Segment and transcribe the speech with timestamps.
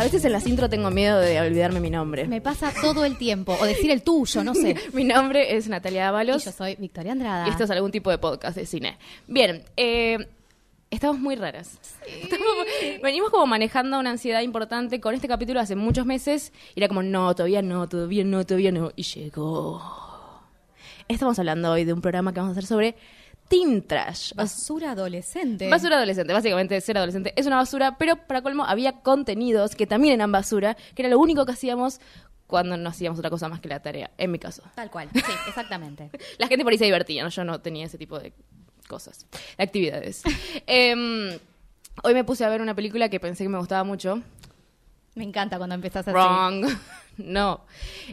[0.00, 2.26] A veces en las intro tengo miedo de olvidarme mi nombre.
[2.26, 3.54] Me pasa todo el tiempo.
[3.60, 4.74] O decir el tuyo, no sé.
[4.94, 7.46] Mi nombre es Natalia Y Ábalos yo soy Victoria Andrada.
[7.46, 8.96] y esto es algún tipo de podcast de cine.
[9.26, 10.26] Bien, eh,
[10.90, 11.78] estamos muy raras.
[12.22, 12.46] Estamos-
[13.02, 17.02] venimos como manejando una ansiedad importante con este capítulo hace muchos meses y era como,
[17.02, 18.92] no, todavía no, todavía no, todavía no.
[18.96, 19.82] Y llegó.
[21.08, 22.94] Estamos hablando hoy de un programa que vamos a hacer sobre
[23.50, 24.32] Teen Trash.
[24.34, 25.68] Basura adolescente.
[25.68, 30.14] Basura adolescente, básicamente ser adolescente es una basura, pero para colmo había contenidos que también
[30.14, 32.00] eran basura, que era lo único que hacíamos
[32.46, 34.62] cuando no hacíamos otra cosa más que la tarea, en mi caso.
[34.76, 35.08] Tal cual.
[35.12, 36.10] Sí, exactamente.
[36.38, 37.28] La gente por ahí se divertía, ¿no?
[37.28, 38.32] yo no tenía ese tipo de
[38.86, 39.26] cosas,
[39.58, 40.22] de actividades.
[40.68, 41.36] Em,
[42.04, 44.22] hoy me puse a ver una película que pensé que me gustaba mucho.
[45.14, 46.14] Me encanta cuando empezás así.
[46.14, 46.66] Wrong.
[47.18, 47.66] No.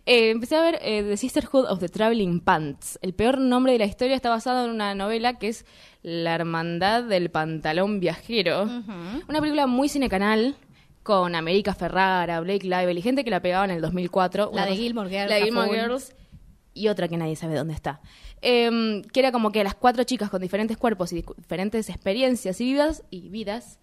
[0.06, 3.00] Eh, empecé a ver eh, The Sisterhood of the Traveling Pants.
[3.02, 5.66] El peor nombre de la historia está basado en una novela que es
[6.04, 8.64] La Hermandad del Pantalón Viajero.
[8.64, 10.58] Una película muy cinecanal
[11.04, 14.52] con América Ferrara, Blake Lively, gente que la pegaba en el 2004.
[14.54, 15.70] La de cosa- Gilmore Girls, La de Gilmore.
[15.80, 16.14] Girls
[16.74, 18.02] y otra que nadie sabe dónde está.
[18.42, 22.66] Em, que era como que las cuatro chicas con diferentes cuerpos y diferentes experiencias y
[22.66, 23.80] vidas, y vidas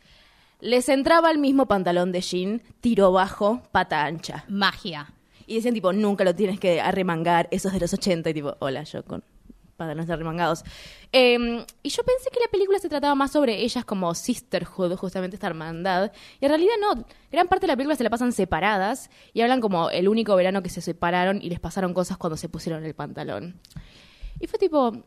[0.60, 4.44] les entraba el mismo pantalón de jean, tiro bajo, pata ancha.
[4.48, 5.12] Magia.
[5.46, 8.30] Y decían tipo, nunca lo tienes que arremangar, eso es de los 80.
[8.30, 9.22] Y tipo, hola, yo con
[9.76, 10.64] pantalones arremangados.
[11.12, 15.36] Em, y yo pensé que la película se trataba más sobre ellas como sisterhood, justamente
[15.36, 16.12] esta hermandad.
[16.40, 19.60] Y en realidad no, gran parte de la película se la pasan separadas y hablan
[19.60, 22.94] como el único verano que se separaron y les pasaron cosas cuando se pusieron el
[22.94, 23.60] pantalón.
[24.40, 25.04] Y fue tipo,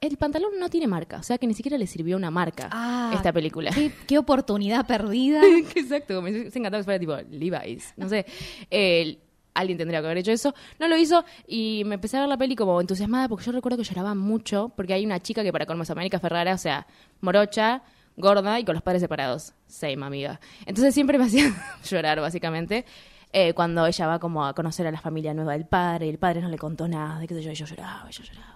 [0.00, 3.12] el pantalón no tiene marca, o sea que ni siquiera le sirvió una marca Ah,
[3.14, 3.70] esta película.
[3.72, 5.40] Qué, qué oportunidad perdida.
[5.74, 8.26] Exacto, me encantado que fuera tipo Levi's, no sé.
[8.70, 9.18] Eh,
[9.54, 10.54] alguien tendría que haber hecho eso.
[10.78, 13.78] No lo hizo y me empecé a ver la peli como entusiasmada porque yo recuerdo
[13.78, 16.86] que lloraba mucho porque hay una chica que para colmo es América Ferrara, o sea,
[17.22, 17.82] morocha,
[18.18, 19.54] gorda y con los padres separados.
[19.66, 20.40] Same, amiga.
[20.66, 21.50] Entonces siempre me hacía
[21.88, 22.84] llorar, básicamente.
[23.32, 26.18] eh, cuando ella va como a conocer a la familia nueva del padre y el
[26.18, 28.55] padre no le contó nada, de qué sé yo, y yo lloraba, y yo lloraba.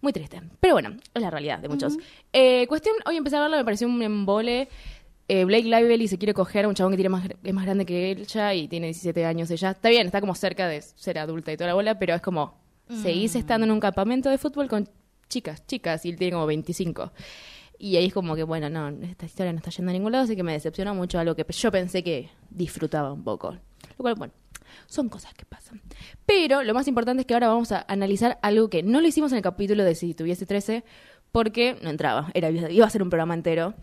[0.00, 0.40] Muy triste.
[0.60, 1.96] Pero bueno, es la realidad de muchos.
[2.32, 4.68] Eh, cuestión, hoy empecé a verla, me pareció un embole.
[5.26, 7.84] Eh, Blake Lively se quiere coger a un chabón que tiene más, es más grande
[7.84, 9.72] que ella y tiene 17 años ella.
[9.72, 12.54] Está bien, está como cerca de ser adulta y toda la bola, pero es como,
[13.02, 14.88] seguís estando en un campamento de fútbol con
[15.28, 17.12] chicas, chicas, y él tiene como 25.
[17.78, 20.24] Y ahí es como que, bueno, no, esta historia no está yendo a ningún lado,
[20.24, 23.52] así que me decepcionó mucho algo que yo pensé que disfrutaba un poco.
[23.52, 24.32] Lo cual, bueno,
[24.86, 25.80] son cosas que pasan.
[26.26, 29.32] Pero lo más importante es que ahora vamos a analizar algo que no lo hicimos
[29.32, 30.84] en el capítulo de Si tuviese 13,
[31.32, 33.74] porque no entraba, era, iba a ser un programa entero.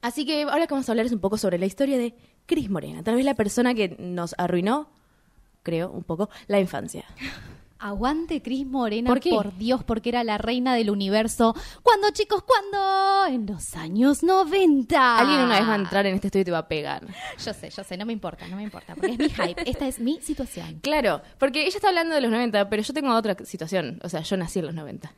[0.00, 2.14] Así que ahora que vamos a hablar es un poco sobre la historia de
[2.46, 4.90] Cris Morena, tal vez la persona que nos arruinó,
[5.62, 7.04] creo, un poco, la infancia.
[7.80, 9.30] Aguante Cris Morena, ¿Por qué?
[9.56, 11.54] Dios, porque era la reina del universo.
[11.82, 12.42] ¿Cuándo, chicos?
[12.42, 13.26] ¿Cuándo?
[13.32, 15.18] En los años 90.
[15.18, 17.06] Alguien una vez va a entrar en este estudio y te va a pegar.
[17.44, 19.70] Yo sé, yo sé, no me importa, no me importa, porque es mi hype.
[19.70, 20.80] Esta es mi situación.
[20.88, 24.00] Claro, porque ella está hablando de los 90, pero yo tengo otra situación.
[24.02, 25.12] O sea, yo nací en los 90.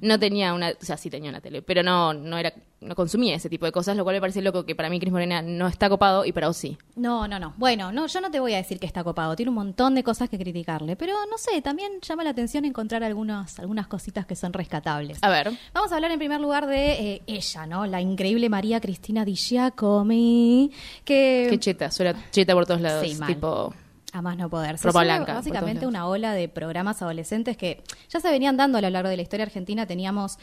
[0.00, 2.52] No tenía una, o sea, sí tenía una tele, pero no, no era,
[2.84, 5.12] no consumía ese tipo de cosas, lo cual me parece loco que para mí Cris
[5.12, 6.78] Morena no está copado y para vos sí.
[6.96, 7.54] No, no, no.
[7.56, 9.34] Bueno, no, yo no te voy a decir que está copado.
[9.36, 10.96] Tiene un montón de cosas que criticarle.
[10.96, 15.18] Pero no sé, también llama la atención encontrar algunas, algunas cositas que son rescatables.
[15.22, 15.50] A ver.
[15.72, 17.86] Vamos a hablar en primer lugar de eh, ella, ¿no?
[17.86, 20.70] La increíble María Cristina Di Giacomi,
[21.04, 21.46] que...
[21.50, 23.06] Qué cheta, suena cheta por todos lados.
[23.06, 23.28] Sí, mal.
[23.28, 23.74] tipo,
[24.12, 24.78] A más no poder.
[24.78, 28.80] Se Ropa blanca, Básicamente una ola de programas adolescentes que ya se venían dando a
[28.80, 29.86] lo largo de la historia argentina.
[29.86, 30.38] Teníamos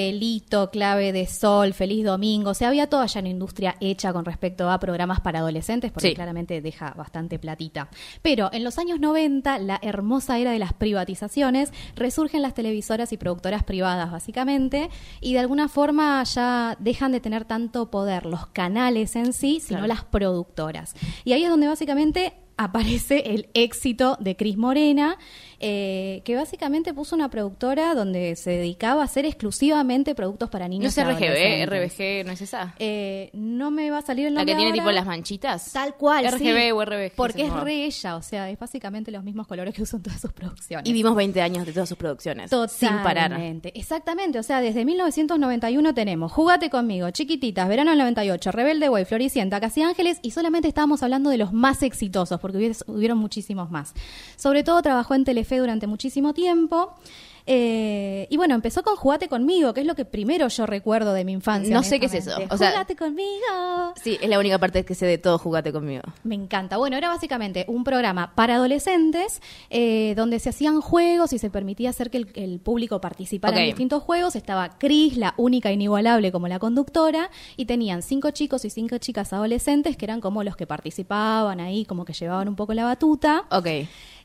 [0.00, 2.50] Pelito, Clave de Sol, Feliz Domingo.
[2.50, 6.08] O sea, había toda ya una industria hecha con respecto a programas para adolescentes, porque
[6.10, 6.14] Sí.
[6.14, 7.88] claramente deja bastante platita.
[8.20, 13.16] Pero en los años 90, la hermosa era de las privatizaciones, resurgen las televisoras y
[13.16, 14.90] productoras privadas, básicamente,
[15.22, 19.78] y de alguna forma ya dejan de tener tanto poder los canales en sí, sino
[19.78, 19.94] Claro.
[19.94, 20.94] las productoras.
[21.24, 25.18] Y ahí es donde básicamente aparece el éxito de Cris Morena,
[25.60, 30.96] eh, que básicamente puso una productora donde se dedicaba a hacer exclusivamente productos para niños.
[30.96, 31.66] No es RGB.
[31.66, 32.74] RBG, ¿no es esa?
[32.78, 34.52] Eh, no me va a salir el La nombre.
[34.54, 34.82] que tiene ahora.
[34.82, 35.72] tipo las manchitas.
[35.72, 36.26] Tal cual.
[36.26, 36.70] RGB sí.
[36.72, 37.12] o RBG.
[37.14, 40.32] Porque es re ella, o sea, es básicamente los mismos colores que usan todas sus
[40.32, 40.88] producciones.
[40.88, 42.50] Y vimos 20 años de todas sus producciones.
[42.68, 43.30] Sin parar.
[43.30, 43.78] Totalmente.
[43.78, 44.38] Exactamente.
[44.38, 49.82] O sea, desde 1991 tenemos Jugate conmigo, Chiquititas, Verano del 98, Rebelde Way, Floricienta, Casi
[49.82, 53.94] Ángeles y solamente estábamos hablando de los más exitosos porque hubieron muchísimos más.
[54.36, 56.94] Sobre todo trabajó en Telefe durante muchísimo tiempo.
[57.48, 61.24] Eh, y bueno, empezó con Jugate conmigo, que es lo que primero yo recuerdo de
[61.24, 61.72] mi infancia.
[61.74, 62.30] No sé qué es eso.
[62.36, 62.54] honestamente.
[62.54, 63.94] O sea- Jugate conmigo.
[64.02, 66.02] Sí, es la única parte que sé de todo Jugate conmigo.
[66.24, 66.76] Me encanta.
[66.76, 69.40] Bueno, era básicamente un programa para adolescentes
[69.70, 73.66] eh, donde se hacían juegos y se permitía hacer que el, el público participara en
[73.66, 74.34] distintos juegos.
[74.36, 79.32] Estaba Cris, la única inigualable como la conductora, y tenían cinco chicos y cinco chicas
[79.32, 83.44] adolescentes que eran como los que participaban ahí, como que llevaban un poco la batuta.
[83.50, 83.66] Ok.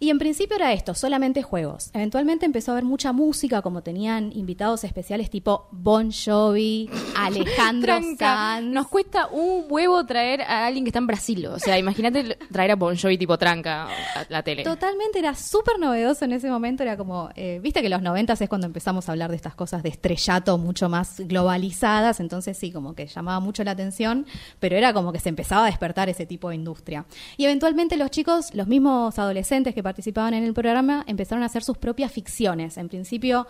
[0.01, 1.91] Y en principio era esto, solamente juegos.
[1.93, 8.25] Eventualmente empezó a haber mucha música, como tenían invitados especiales tipo Bon Jovi, Alejandro Tranca.
[8.25, 8.65] Sanz.
[8.65, 11.45] Nos cuesta un huevo traer a alguien que está en Brasil.
[11.45, 14.63] O sea, imagínate traer a Bon Jovi tipo tranca a la tele.
[14.63, 18.49] Totalmente, era súper novedoso en ese momento, era como, eh, viste que los noventas es
[18.49, 22.95] cuando empezamos a hablar de estas cosas de estrellato mucho más globalizadas, entonces sí, como
[22.95, 24.25] que llamaba mucho la atención,
[24.59, 27.05] pero era como que se empezaba a despertar ese tipo de industria.
[27.37, 31.63] Y eventualmente los chicos, los mismos adolescentes que participaban en el programa, empezaron a hacer
[31.63, 32.77] sus propias ficciones.
[32.77, 33.45] En principio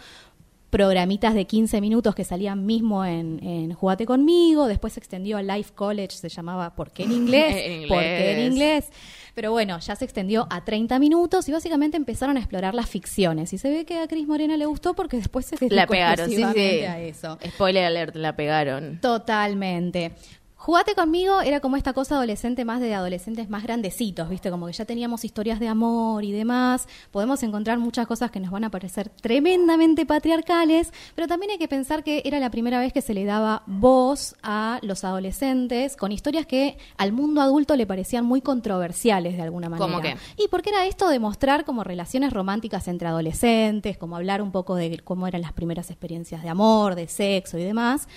[0.72, 5.44] programitas de 15 minutos que salían mismo en, en Jugate conmigo, después se extendió a
[5.44, 7.56] Life College, se llamaba ¿Por qué en inglés?
[7.58, 7.90] En inglés.
[7.90, 8.90] ¿Por qué en inglés?
[9.36, 13.54] Pero bueno, ya se extendió a 30 minutos y básicamente empezaron a explorar las ficciones.
[13.54, 16.30] Y se ve que a Cris Morena le gustó porque después se dedicó La pegaron,
[16.30, 16.42] sí, sí.
[16.42, 17.38] a eso.
[17.46, 19.00] Spoiler alert, la pegaron.
[19.02, 20.14] Totalmente.
[20.62, 24.52] Jugate conmigo era como esta cosa adolescente más de adolescentes más grandecitos, ¿viste?
[24.52, 26.88] Como que ya teníamos historias de amor y demás.
[27.10, 31.68] Podemos encontrar muchas cosas que nos van a parecer tremendamente patriarcales, pero también hay que
[31.68, 36.12] pensar que era la primera vez que se le daba voz a los adolescentes con
[36.12, 39.88] historias que al mundo adulto le parecían muy controversiales de alguna manera.
[39.88, 40.16] ¿Cómo qué?
[40.38, 44.76] Y porque era esto de mostrar como relaciones románticas entre adolescentes, como hablar un poco
[44.76, 48.08] de cómo eran las primeras experiencias de amor, de sexo y demás.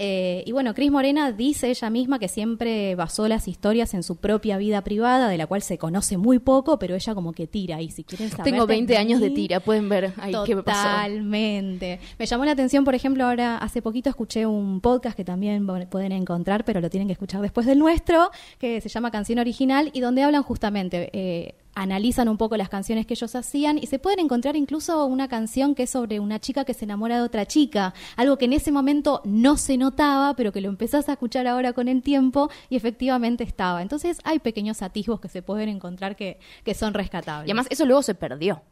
[0.00, 4.16] Eh, y bueno, Cris Morena dice ella misma que siempre basó las historias en su
[4.16, 7.82] propia vida privada, de la cual se conoce muy poco, pero ella como que tira.
[7.82, 8.44] Y si quieren saber.
[8.44, 10.88] Tengo 20 años de tira, pueden ver ahí qué me pasó.
[10.88, 11.98] Totalmente.
[12.16, 16.12] Me llamó la atención, por ejemplo, ahora hace poquito escuché un podcast que también pueden
[16.12, 20.00] encontrar, pero lo tienen que escuchar después del nuestro, que se llama Canción Original y
[20.00, 24.20] donde hablan justamente, eh, analizan un poco las canciones que ellos hacían y se pueden
[24.20, 27.94] encontrar incluso una canción que es sobre una chica que se enamora de otra chica,
[28.16, 31.72] algo que en ese momento no se notaba, pero que lo empezás a escuchar ahora
[31.72, 33.82] con el tiempo y efectivamente estaba.
[33.82, 37.48] Entonces hay pequeños atisbos que se pueden encontrar que, que son rescatables.
[37.48, 38.62] Y además eso luego se perdió.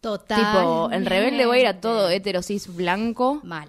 [0.00, 0.38] Total.
[0.38, 3.68] Tipo, en Rebelde Way era todo heterosis blanco mal.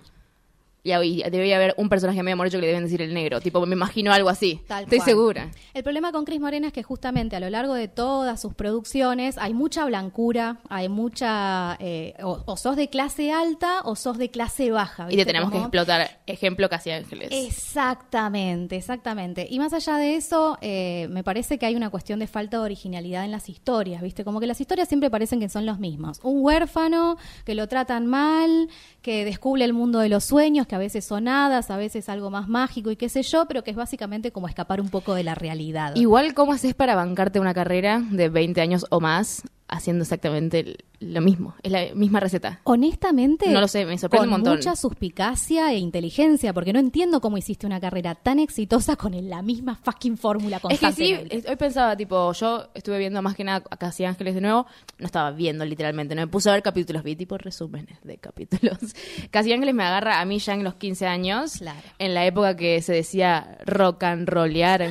[0.83, 3.39] Y ahí debería haber un personaje medio morocho que le deben decir el negro.
[3.39, 4.59] Tipo, me imagino algo así.
[4.67, 5.09] Tal Estoy cual.
[5.09, 5.51] segura.
[5.73, 9.37] El problema con Cris Morena es que justamente a lo largo de todas sus producciones
[9.37, 11.77] hay mucha blancura, hay mucha...
[11.79, 15.07] eh, o, o sos de clase alta o sos de clase baja.
[15.09, 16.19] Y te tenemos que explotar.
[16.27, 17.29] Ejemplo, Casi Ángeles.
[17.31, 19.47] Exactamente, exactamente.
[19.49, 22.63] Y más allá de eso, eh, me parece que hay una cuestión de falta de
[22.63, 24.23] originalidad en las historias, ¿viste?
[24.23, 26.19] Como que las historias siempre parecen que son los mismos.
[26.23, 28.69] Un huérfano que lo tratan mal,
[29.01, 32.29] que descubre el mundo de los sueños, que a veces son hadas, a veces algo
[32.29, 35.23] más mágico y qué sé yo, pero que es básicamente como escapar un poco de
[35.23, 35.95] la realidad.
[35.95, 41.21] Igual, ¿cómo haces para bancarte una carrera de 20 años o más haciendo exactamente lo
[41.21, 41.55] mismo?
[41.63, 42.61] Es la misma receta.
[42.63, 44.55] Honestamente, No lo sé, me sorprende con un montón.
[44.57, 49.41] mucha suspicacia e inteligencia, porque no entiendo cómo hiciste una carrera tan exitosa con la
[49.41, 51.49] misma fucking fórmula Es que sí, constantemente.
[51.49, 54.65] hoy pensaba, tipo, yo estuve viendo más que nada a Casi Ángeles de nuevo.
[54.99, 58.77] No estaba viendo literalmente, no me puse a ver capítulos, vi tipo resúmenes de capítulos.
[59.31, 61.79] Casi Ángeles me agarra a mí ya en los 15 años, Claro.
[61.99, 64.89] en la época que se decía rock and rollear,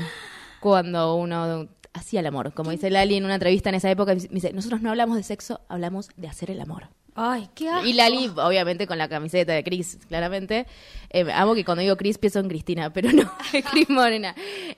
[0.60, 2.52] cuando uno hacía el amor.
[2.54, 5.22] Como dice Lali en una entrevista en esa época, me dice, nosotros no hablamos de
[5.22, 6.88] sexo, hablamos de hacer el amor.
[7.14, 7.86] Ay, qué asco.
[7.86, 10.66] Y Lali, obviamente, con la camiseta de Chris, claramente.
[11.10, 14.34] Eh, amo que cuando digo Chris pienso en Cristina, pero no, es Chris Morena.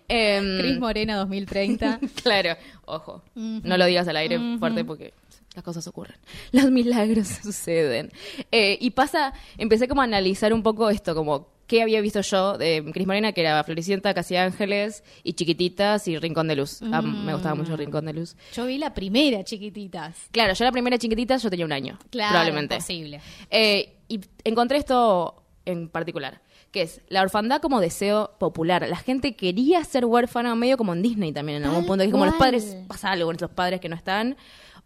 [0.08, 2.00] Em, Cris Morena 2030.
[2.22, 2.56] claro,
[2.86, 5.14] ojo, no lo digas al aire fuerte porque
[5.54, 6.16] las cosas ocurren.
[6.50, 8.10] Los milagros suceden.
[8.50, 12.58] Eh, y pasa, empecé como a analizar un poco esto, como qué había visto yo
[12.58, 16.80] de Cris Morena, que era Floricienta, Casi Ángeles, y Chiquititas y Rincón de Luz.
[16.92, 18.36] Ah, me gustaba mucho Rincón de Luz.
[18.54, 20.16] Yo vi la primera, chiquititas.
[20.30, 22.74] Claro, yo la primera Chiquititas yo tenía un año, Claro, probablemente.
[22.74, 23.20] imposible.
[23.50, 28.86] Eh, y encontré esto en particular, que es la orfandad como deseo popular.
[28.88, 32.12] La gente quería ser huérfana, medio como en Disney también en algún punto, que es
[32.12, 34.36] como los padres, pasa algo con esos padres que no están,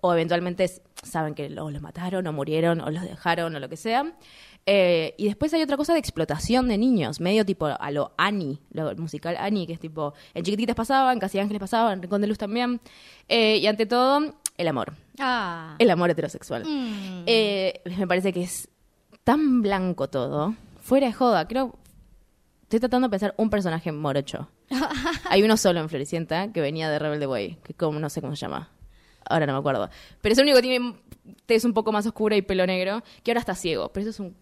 [0.01, 0.71] o eventualmente
[1.03, 4.13] saben que o los mataron, o murieron, o los dejaron, o lo que sea.
[4.67, 8.59] Eh, y después hay otra cosa de explotación de niños, medio tipo a lo Annie,
[8.71, 12.21] lo musical Annie, que es tipo, en Chiquititas pasaba, en Casi Ángeles pasaba, en Rincón
[12.21, 12.81] de Luz también.
[13.29, 14.93] Eh, y ante todo, el amor.
[15.19, 15.75] Ah.
[15.79, 16.65] El amor heterosexual.
[16.65, 17.23] Mm.
[17.27, 18.69] Eh, me parece que es
[19.25, 20.55] tan blanco todo.
[20.81, 21.77] Fuera de joda, creo.
[22.63, 24.51] Estoy tratando de pensar un personaje morocho.
[25.31, 28.37] Hay uno solo en Floricienta que venía de Rebelde Way, que como, no sé cómo
[28.37, 28.71] se llama.
[29.29, 29.89] Ahora no me acuerdo.
[30.21, 30.95] Pero es el único que tiene
[31.47, 33.91] tez un poco más oscura y pelo negro, que ahora está ciego.
[33.93, 34.37] Pero eso es un.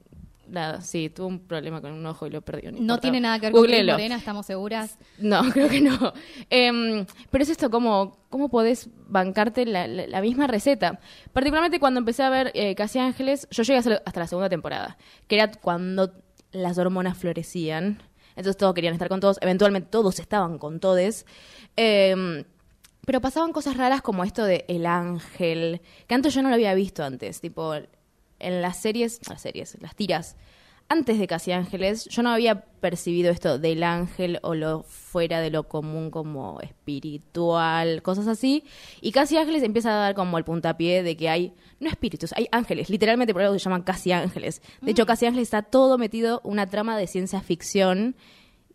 [0.48, 2.70] Nada, sí, tuvo un problema con un ojo y lo perdió.
[2.72, 3.92] No tiene nada que ver con Cris Googleelo.
[3.94, 4.98] Morena, estamos seguras.
[5.18, 6.12] No, creo que no.
[6.50, 11.00] Em, pero es esto, ¿cómo, cómo podés bancarte la, la- la misma receta?
[11.32, 14.96] Particularmente cuando empecé a ver eh, Casi Ángeles, yo llegué hasta hasta la segunda temporada,
[15.26, 16.12] que era cuando
[16.52, 18.02] las hormonas florecían.
[18.36, 21.26] Entonces todos querían estar con todos, eventualmente todos estaban con todes.
[21.76, 22.44] Em,
[23.06, 26.74] pero pasaban cosas raras como esto de El Ángel, que antes yo no lo había
[26.74, 27.72] visto antes, tipo
[28.38, 30.36] en las series, las series, las tiras,
[30.88, 35.50] antes de Casi Ángeles, yo no había percibido esto del ángel o lo fuera de
[35.50, 38.62] lo común como espiritual, cosas así.
[39.00, 42.46] Y Casi Ángeles empieza a dar como el puntapié de que hay, no espíritus, hay
[42.52, 44.62] ángeles, literalmente por algo se llaman Casi Ángeles.
[44.80, 48.14] De hecho, Casi Ángeles está todo metido una trama de ciencia ficción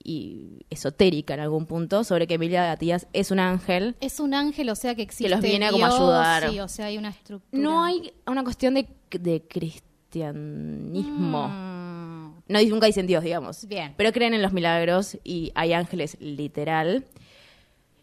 [0.04, 3.96] y esotérica en algún punto sobre que Emilia Gatías es un ángel.
[4.02, 5.30] Es un ángel, o sea que existe.
[5.30, 6.50] los viene a como Dios, ayudar.
[6.50, 7.62] Sí, o sea, hay una estructura.
[7.62, 8.88] No hay una cuestión de,
[9.20, 11.48] de cristianismo.
[11.48, 12.34] Mm.
[12.48, 13.66] No, nunca dicen Dios, digamos.
[13.68, 13.94] Bien.
[13.98, 17.06] Pero creen en los milagros y hay ángeles literal.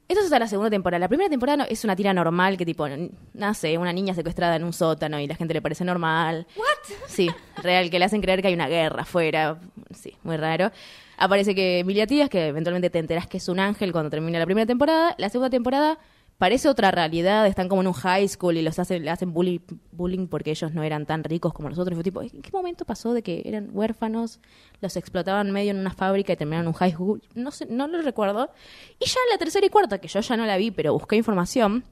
[0.09, 1.01] Esto es hasta la segunda temporada.
[1.01, 2.87] La primera temporada no- es una tira normal que tipo,
[3.35, 6.47] nace una niña secuestrada en un sótano y la gente le parece normal.
[6.57, 6.97] ¿What?
[7.09, 7.29] Sí,
[7.63, 9.61] real, que le hacen creer que hay una guerra afuera.
[9.95, 10.71] Sí, muy raro.
[11.19, 14.47] Aparece que Emilia Tías, que eventualmente te enterás que es un ángel cuando termina la
[14.47, 15.15] primera temporada.
[15.19, 15.99] La segunda temporada
[16.39, 19.59] parece otra realidad, están como en un high school y los hacen, le hacen bullying,
[19.93, 21.95] bullying porque ellos no eran tan ricos como nosotros.
[21.97, 24.41] Fue tipo, ¿en qué momento pasó de que eran huérfanos,
[24.81, 27.21] los explotaban medio en una fábrica y terminaron en un high school?
[27.35, 28.51] No sé, no lo recuerdo.
[29.01, 31.85] Y ya la tercera y cuarta, que yo ya no la vi, pero busqué información,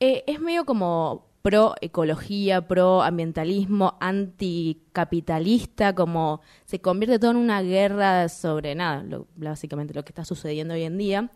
[0.00, 7.62] eh, es medio como pro ecología, pro ambientalismo, anticapitalista, como se convierte todo en una
[7.62, 11.30] guerra sobre nada, lo- básicamente lo que está sucediendo hoy en día.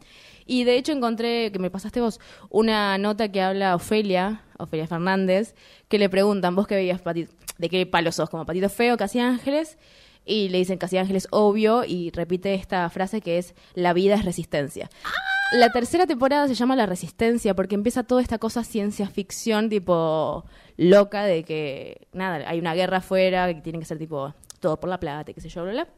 [0.46, 2.20] Y de hecho encontré, que me pasaste vos,
[2.50, 5.54] una nota que habla Ofelia, Ofelia Fernández,
[5.88, 9.18] que le preguntan, vos que veías Pati- de qué palo sos, como Patito Feo, Casi
[9.20, 9.78] Ángeles,
[10.24, 14.24] y le dicen Casi Ángeles obvio, y repite esta frase que es, la vida es
[14.24, 14.88] resistencia.
[15.52, 20.46] La tercera temporada se llama La Resistencia porque empieza toda esta cosa ciencia ficción tipo
[20.78, 24.88] loca de que, nada, hay una guerra afuera que tiene que ser tipo todo por
[24.88, 25.88] la plata qué sé yo, bla, bla.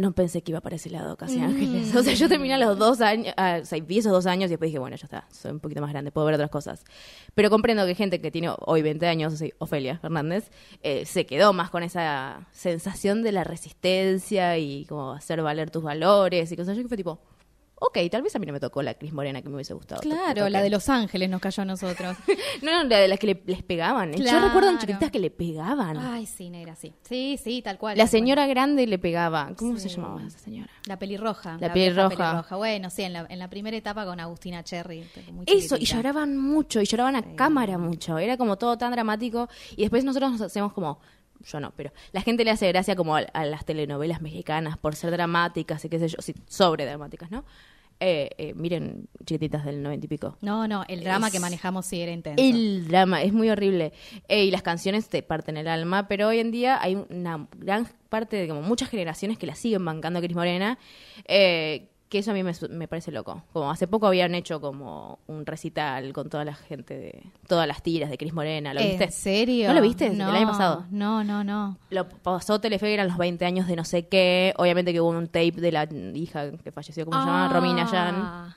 [0.00, 1.94] No pensé que iba para ese lado, Casi Ángeles.
[2.00, 4.48] O sea, yo terminé a los dos años, ah, o sea, vi esos dos años
[4.48, 6.84] y después dije, bueno, ya está, soy un poquito más grande, puedo ver otras cosas.
[7.34, 10.50] Pero comprendo que gente que tiene hoy 20 años, o sea, Ofelia Fernández,
[10.82, 15.82] eh, se quedó más con esa sensación de la resistencia y como hacer valer tus
[15.82, 17.20] valores y cosas así, que fue tipo,
[17.82, 20.00] ok, tal vez a mí no me tocó la Cris Morena que me hubiese gustado.
[20.02, 22.16] Claro, la de Los Ángeles nos cayó a nosotros.
[22.62, 24.12] No, no, la de las que le- les pegaban.
[24.12, 24.46] Yo Claro.
[24.46, 25.96] recuerdo en chiquititas que le pegaban.
[25.96, 26.92] Ay, sí, negra, sí.
[27.08, 27.96] Sí, sí, tal cual.
[27.96, 28.20] la tal cual.
[28.20, 29.50] señora grande le pegaba.
[29.56, 30.70] ¿Cómo se llamaba esa señora?
[30.86, 31.56] La pelirroja.
[31.58, 32.56] La vieja pelirroja.
[32.56, 35.04] Bueno, sí, en la, en la primera etapa con Agustina Cherry.
[35.32, 38.18] muy Eso, y lloraban mucho, y lloraban a cámara mucho.
[38.18, 39.48] Era como todo tan dramático.
[39.72, 41.00] Y después nosotros nos hacemos como.
[41.46, 44.94] Yo no, pero la gente le hace gracia como a, a las telenovelas mexicanas por
[44.94, 47.46] ser dramáticas y qué sé yo, sí, sobre dramáticas, ¿no?
[48.02, 50.38] Eh, eh, miren, chiquititas del noventa y pico.
[50.40, 52.42] No, no, el drama Es- que manejamos sí era intenso.
[52.42, 53.92] El drama es muy horrible.
[54.26, 57.86] Eh, y las canciones te parten el alma, pero hoy en día hay una gran
[58.08, 60.78] parte de como muchas generaciones que la siguen bancando a Cris Morena,
[61.28, 63.44] eh, que eso a mí me, me parece loco.
[63.52, 67.82] Como hace poco habían hecho como un recital con toda la gente de todas las
[67.82, 69.04] tiras de Cris Morena, ¿lo viste?
[69.04, 69.68] ¿En serio?
[69.68, 70.08] ¿No lo viste?
[70.08, 70.84] El No, año pasado.
[70.90, 71.78] No, no, no.
[71.90, 74.52] Lo pasó Telefe, eran los 20 años de no sé qué.
[74.58, 77.48] Obviamente que hubo un tape de la hija que falleció, ¿cómo se llama?
[77.48, 78.14] Romina Yan.
[78.16, 78.56] Ah,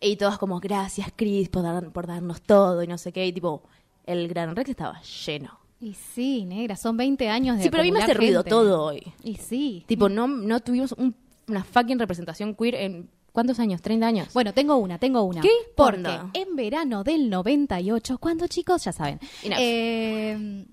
[0.00, 3.24] Y todos como, gracias, Chris, por, dar- por darnos todo y no sé qué.
[3.26, 3.62] Y tipo,
[4.04, 5.58] el Gran Rex estaba lleno.
[5.80, 8.40] Y sí, negra, son 20 años de Sí, pero a mí me hace acumular ruido
[8.40, 8.50] gente.
[8.50, 9.12] todo hoy.
[9.22, 9.84] Y sí.
[9.86, 11.14] Tipo, no, no tuvimos un-
[11.48, 13.10] una fucking representación queer en...
[13.32, 13.82] ¿Cuántos años?
[13.82, 14.28] ¿30 años?
[14.32, 15.40] Bueno, tengo una, tengo una.
[15.40, 19.18] ¿Qué Porque en verano del 98, cuando chicos, ya saben.
[19.42, 20.64] Eh,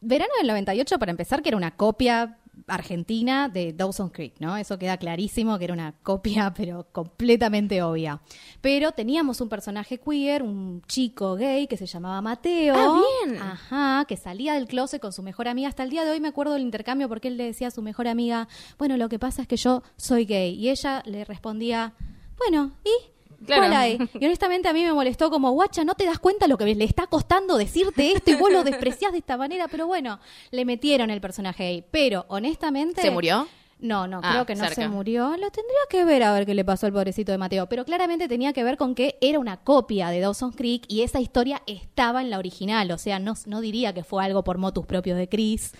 [0.00, 4.56] verano del 98, para empezar, que era una copia argentina de Dawson Creek, ¿no?
[4.56, 8.20] Eso queda clarísimo que era una copia, pero completamente obvia.
[8.60, 12.74] Pero teníamos un personaje queer, un chico gay que se llamaba Mateo.
[12.76, 13.42] Ah, bien.
[13.42, 15.68] Ajá, que salía del closet con su mejor amiga.
[15.68, 17.82] Hasta el día de hoy me acuerdo del intercambio porque él le decía a su
[17.82, 20.54] mejor amiga, bueno, lo que pasa es que yo soy gay.
[20.54, 21.94] Y ella le respondía,
[22.38, 23.13] bueno, ¿y?
[23.44, 23.62] Claro.
[23.62, 23.98] ¿Cuál hay?
[24.18, 26.84] Y honestamente a mí me molestó como, guacha, no te das cuenta lo que le
[26.84, 30.20] está costando decirte esto y vos lo despreciás de esta manera, pero bueno,
[30.50, 31.84] le metieron el personaje ahí.
[31.90, 33.02] Pero honestamente...
[33.02, 33.46] ¿Se murió?
[33.84, 34.74] No, no, Ah, creo que no cerca.
[34.82, 35.28] se murió.
[35.36, 37.68] Lo tendría que ver a ver qué le pasó al pobrecito de Mateo.
[37.68, 41.20] Pero claramente tenía que ver con que era una copia de Dawson Creek y esa
[41.20, 42.90] historia estaba en la original.
[42.90, 45.72] O sea, no, no diría que fue algo por motus propios de Chris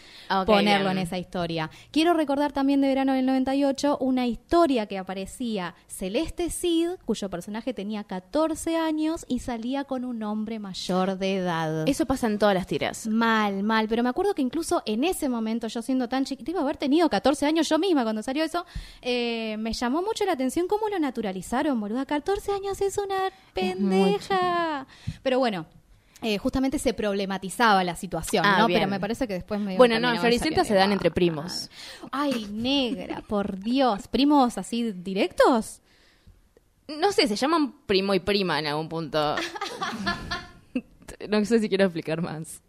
[0.46, 0.98] ponerlo bien.
[0.98, 1.70] en esa historia.
[1.90, 7.72] Quiero recordar también de verano del 98 una historia que aparecía Celeste Cid, cuyo personaje
[7.72, 11.88] tenía 14 años y salía con un hombre mayor de edad.
[11.88, 13.06] Eso pasa en todas las tiras.
[13.06, 16.60] Mal, mal, pero me acuerdo que incluso en ese momento, yo siendo tan chiquita, iba
[16.60, 18.66] a haber tenido 14 años yo misma cuando salió eso,
[19.02, 22.04] eh, me llamó mucho la atención cómo lo naturalizaron, boluda.
[22.06, 24.86] 14 años es una pendeja.
[25.22, 25.66] Pero bueno.
[26.22, 28.66] eh, justamente se problematizaba la situación, Ah, ¿no?
[28.66, 28.80] bien.
[28.80, 31.70] pero me parece que después me Bueno, no, en Floricienta se dan entre primos.
[32.12, 34.08] Ay, negra, por Dios.
[34.08, 35.82] ¿Primos así directos?
[36.88, 39.36] No sé, se llaman primo y prima en algún punto.
[41.28, 42.62] no sé si quiero explicar más.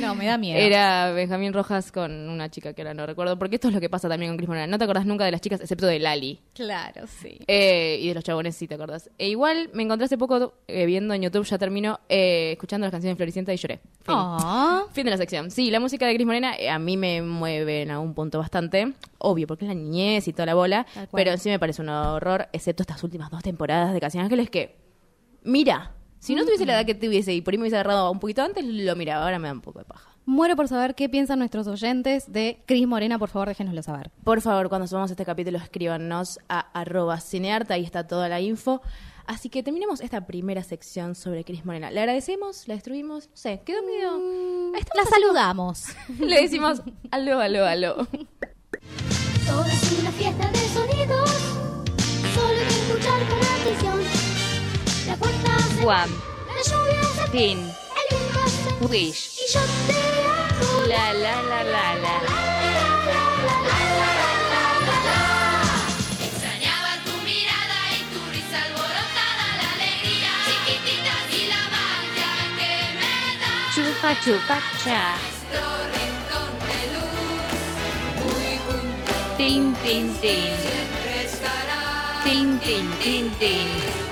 [0.00, 0.58] No, me da miedo.
[0.58, 3.90] Era Benjamín Rojas con una chica que ahora no recuerdo, porque esto es lo que
[3.90, 4.66] pasa también con Cris Morena.
[4.66, 6.40] No te acordás nunca de las chicas, excepto de Lali.
[6.54, 7.40] Claro, sí.
[7.46, 9.10] Eh, y de los chabones sí te acordás.
[9.18, 12.92] E igual me encontré hace poco eh, viendo en YouTube, ya termino, eh, escuchando las
[12.92, 13.80] canciones de Floricienta y lloré.
[14.02, 14.14] Fin.
[14.16, 14.84] Ah.
[14.92, 15.50] Fin de la sección.
[15.50, 18.92] Sí, la música de Cris Morena a mí me mueve en algún punto bastante.
[19.18, 20.86] Obvio, porque es la niñez y toda la bola.
[21.12, 24.76] Pero sí me parece un horror, excepto estas últimas dos temporadas de Casi Ángeles que,
[25.42, 28.18] mira, si no tuviese la edad que tuviese y por ahí me hubiese agarrado un
[28.18, 29.24] poquito antes, lo miraba.
[29.24, 30.10] Ahora me da un poco de paja.
[30.26, 34.10] Muero por saber qué piensan nuestros oyentes de Cris Morena, por favor, déjenoslo saber.
[34.24, 38.82] Por favor, cuando subamos este capítulo, escríbanos a arroba cinearta, ahí está toda la info.
[39.26, 41.90] Así que terminemos esta primera sección sobre Cris Morena.
[41.90, 42.66] ¿Le agradecemos?
[42.66, 43.28] ¿La destruimos?
[43.28, 44.12] No sé, quedó medio...
[44.74, 45.84] Ahí La saludamos.
[46.18, 47.94] Le decimos aló, aló, aló.
[49.46, 51.30] Todo es una fiesta de sonidos.
[52.34, 54.17] Solo hay que escuchar con atención.
[55.82, 56.10] Guam,
[56.58, 56.74] hace
[58.88, 59.56] Wish,
[60.88, 62.16] La la la la la.
[66.20, 73.40] Extrañaba tu mirada y tu risa alborotada, la alegría chiquitita y la magia que me
[73.40, 75.02] da Chupa chupa cha.
[79.38, 80.54] Tin tin tin.
[82.24, 84.07] Tin tin tin tin.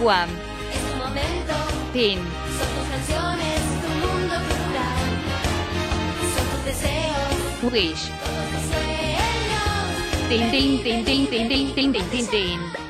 [0.00, 0.30] Guam,
[0.72, 1.52] es tu momento.
[1.92, 2.18] Tin,
[2.56, 4.98] Son tus canciones, tu mundo plural.
[6.34, 8.08] Son tus deseos, Wish.
[8.08, 10.28] todos tus sueños.
[10.30, 12.89] Tin tin tin tin tin tin tin tin tin tin.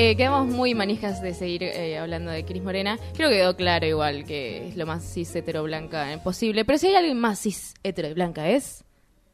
[0.00, 2.98] Eh, quedamos muy manijas de seguir eh, hablando de Cris Morena.
[3.14, 6.64] Creo que quedó claro igual que es lo más cis hetero blanca eh, posible.
[6.64, 8.84] Pero si hay alguien más cis hetero blanca es...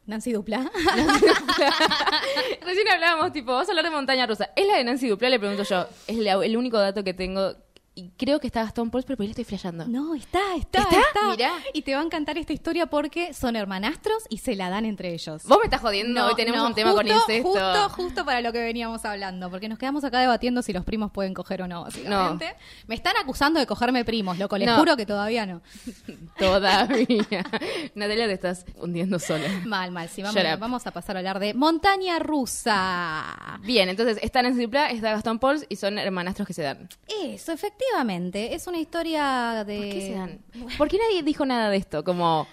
[0.06, 0.70] Nancy Dupla.
[2.66, 4.50] Recién hablábamos, tipo, vamos a hablar de Montaña Rusa.
[4.54, 5.30] ¿Es la de Nancy Duplá?
[5.30, 5.86] Le pregunto yo.
[6.06, 7.54] Es la- el único dato que tengo.
[7.96, 9.86] Y creo que está Gastón Pauls, pero por ahí le estoy flasheando.
[9.86, 10.96] No, está, está, ¿Está?
[11.00, 11.30] está.
[11.30, 11.52] Mirá.
[11.72, 15.14] Y te va a encantar esta historia porque son hermanastros y se la dan entre
[15.14, 15.44] ellos.
[15.44, 16.26] Vos me estás jodiendo.
[16.26, 17.48] Hoy tenemos no, un tema con incesto.
[17.50, 21.12] Justo, justo para lo que veníamos hablando, porque nos quedamos acá debatiendo si los primos
[21.12, 22.56] pueden coger o no, básicamente.
[22.88, 24.76] Me están acusando de cogerme primos, loco, les No.
[24.76, 25.62] juro que todavía no.
[26.36, 27.44] Todavía.
[27.94, 29.48] Natalia, te estás hundiendo sola.
[29.66, 33.60] Mal, mal, sí, vamos, vamos a pasar a hablar de montaña rusa.
[33.62, 36.88] Bien, entonces está Nancy Duplá, está Gastón Pauls y son hermanastros que se dan.
[37.06, 37.83] Eso, efectivamente,
[38.32, 39.76] es una historia de...
[39.76, 40.40] ¿Por qué se dan?
[40.78, 42.04] ¿Por qué nadie dijo nada de esto?
[42.04, 42.46] Como,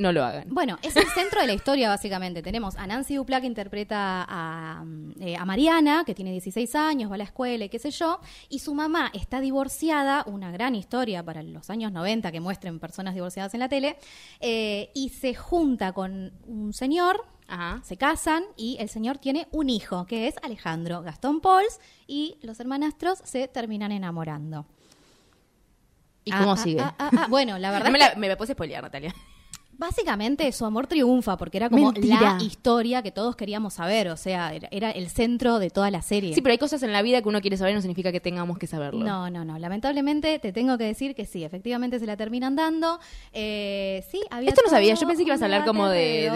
[0.00, 0.48] no lo hagan.
[0.48, 2.42] Bueno, es el centro de la historia, básicamente.
[2.42, 7.10] Tenemos a Nancy Duplá, que interpreta a, mm, eh, a Mariana, que tiene 16 años,
[7.10, 10.74] va a la escuela y qué sé yo, y su mamá está divorciada, una gran
[10.74, 13.98] historia para los años 90 que muestren personas divorciadas en la tele,
[14.40, 17.80] eh, y se junta con un señor, Ajá.
[17.84, 22.58] se casan, y el señor tiene un hijo, que es Alejandro Gastón Pauls, y los
[22.60, 24.66] hermanastros se terminan enamorando.
[26.24, 26.80] ¿Y cómo ah, sigue?
[26.80, 27.26] ah, ah, ah.
[27.28, 29.14] Bueno, la verdad No me, la, me la puedes spoilear, Natalia.
[29.72, 32.36] Básicamente su amor triunfa porque era como Mentira.
[32.36, 36.02] la historia que todos queríamos saber, o sea, era, era el centro de toda la
[36.02, 36.34] serie.
[36.34, 38.20] Sí, pero hay cosas en la vida que uno quiere saber y no significa que
[38.20, 39.02] tengamos que saberlo.
[39.02, 39.58] No, no, no.
[39.58, 43.00] Lamentablemente te tengo que decir que sí, efectivamente se la terminan dando.
[43.32, 46.28] Eh, sí, había Esto no sabía, yo pensé que ibas a hablar como de-.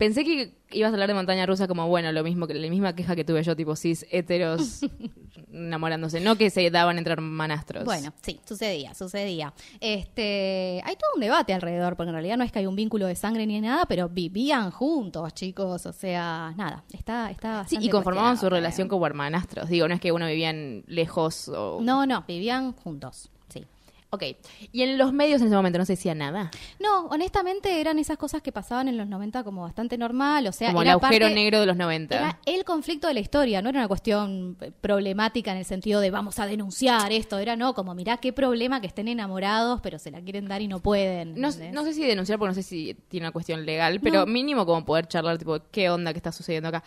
[0.00, 2.94] Pensé que ibas a hablar de montaña rusa como, bueno, lo mismo que la misma
[2.94, 4.80] queja que tuve yo, tipo cis heteros
[5.52, 7.84] enamorándose, no que se daban entre hermanastros.
[7.84, 9.52] Bueno, sí, sucedía, sucedía.
[9.78, 13.06] Este, hay todo un debate alrededor, porque en realidad no es que hay un vínculo
[13.06, 17.90] de sangre ni nada, pero vivían juntos, chicos, o sea, nada, está, está Sí, y
[17.90, 19.68] conformaban su relación como hermanastros.
[19.68, 21.78] Digo, no es que uno vivían lejos o...
[21.82, 23.28] No, no, vivían juntos.
[24.12, 24.24] Ok.
[24.72, 26.50] Y en los medios en ese momento no se decía nada.
[26.80, 30.68] No, honestamente eran esas cosas que pasaban en los 90 como bastante normal, o sea,
[30.70, 32.16] como el agujero parte- negro de los 90.
[32.16, 36.10] Era el conflicto de la historia, no era una cuestión problemática en el sentido de
[36.10, 40.10] vamos a denunciar esto, era no, como mirá qué problema que estén enamorados pero se
[40.10, 41.40] la quieren dar y no pueden.
[41.40, 44.66] No, no sé si denunciar, porque no sé si tiene una cuestión legal, pero mínimo
[44.66, 46.82] como poder charlar, tipo, ¿qué onda que está sucediendo acá?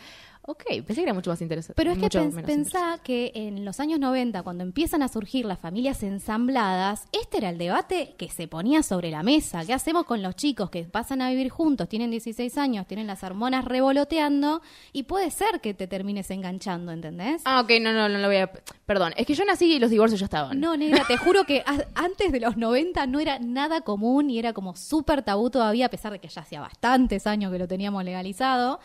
[0.46, 1.74] Ok, pensé que era mucho más interesante.
[1.78, 5.58] Pero es que pens- pensá que en los años 90, cuando empiezan a surgir las
[5.58, 9.64] familias ensambladas, este era el debate que se ponía sobre la mesa.
[9.66, 13.24] ¿Qué hacemos con los chicos que pasan a vivir juntos, tienen 16 años, tienen las
[13.24, 17.42] hormonas revoloteando y puede ser que te termines enganchando, ¿entendés?
[17.46, 18.52] Ah, ok, no, no, no lo voy a...
[18.86, 20.60] Perdón, es que yo nací y los divorcios ya estaban.
[20.60, 21.64] No, negra, te juro que
[21.96, 25.90] antes de los 90 no era nada común y era como súper tabú todavía, a
[25.90, 28.82] pesar de que ya hacía bastantes años que lo teníamos legalizado.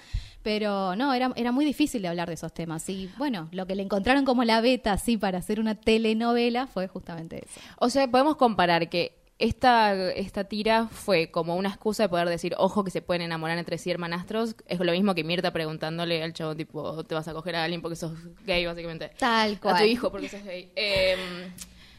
[0.48, 2.88] Pero no, era, era muy difícil de hablar de esos temas.
[2.88, 6.88] Y bueno, lo que le encontraron como la beta, así, para hacer una telenovela fue
[6.88, 7.60] justamente eso.
[7.76, 12.54] O sea, podemos comparar que esta, esta tira fue como una excusa de poder decir,
[12.56, 14.56] ojo, que se pueden enamorar entre sí hermanastros.
[14.66, 17.82] Es lo mismo que Mirta preguntándole al chavo, tipo, te vas a coger a alguien
[17.82, 18.12] porque sos
[18.46, 19.10] gay, básicamente.
[19.18, 19.76] Tal A cual.
[19.76, 20.72] tu hijo porque sos gay.
[20.76, 21.18] Em,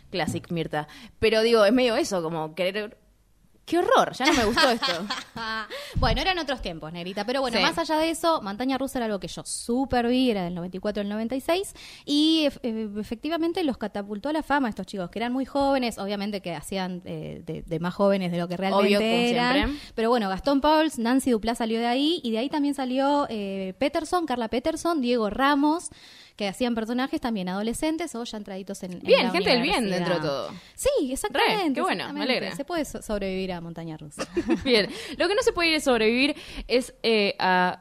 [0.10, 0.88] classic Mirta.
[1.20, 2.98] Pero digo, es medio eso, como querer...
[3.70, 4.14] ¡Qué horror!
[4.14, 5.06] Ya no me gustó esto.
[5.96, 7.26] bueno, eran otros tiempos, negrita.
[7.26, 7.64] Pero bueno, Sí.
[7.64, 11.02] más allá de eso, Montaña Rusa era algo que yo súper vi, era del 94
[11.02, 11.74] al 96.
[12.06, 16.42] Y eh, efectivamente los catapultó a la fama estos chicos, que eran muy jóvenes, obviamente
[16.42, 19.54] que hacían eh, de, de más jóvenes de lo que realmente Obvio, como eran.
[19.56, 19.80] siempre.
[19.96, 22.20] Pero bueno, Gastón Pauls, Nancy Duplá salió de ahí.
[22.24, 25.90] Y de ahí también salió eh, Peterson, Carla Peterson, Diego Ramos
[26.40, 29.90] que hacían personajes también adolescentes o ya entraditos en, en Bien, la gente del bien
[29.90, 30.52] dentro de todo.
[30.74, 31.68] Sí, exactamente.
[31.68, 32.56] Re, qué bueno, me alegra.
[32.56, 34.26] Se puede so- sobrevivir a montaña rusa.
[34.64, 34.88] Bien.
[35.18, 36.38] Lo que no se puede ir a sobrevivir
[36.70, 37.78] es eh, a...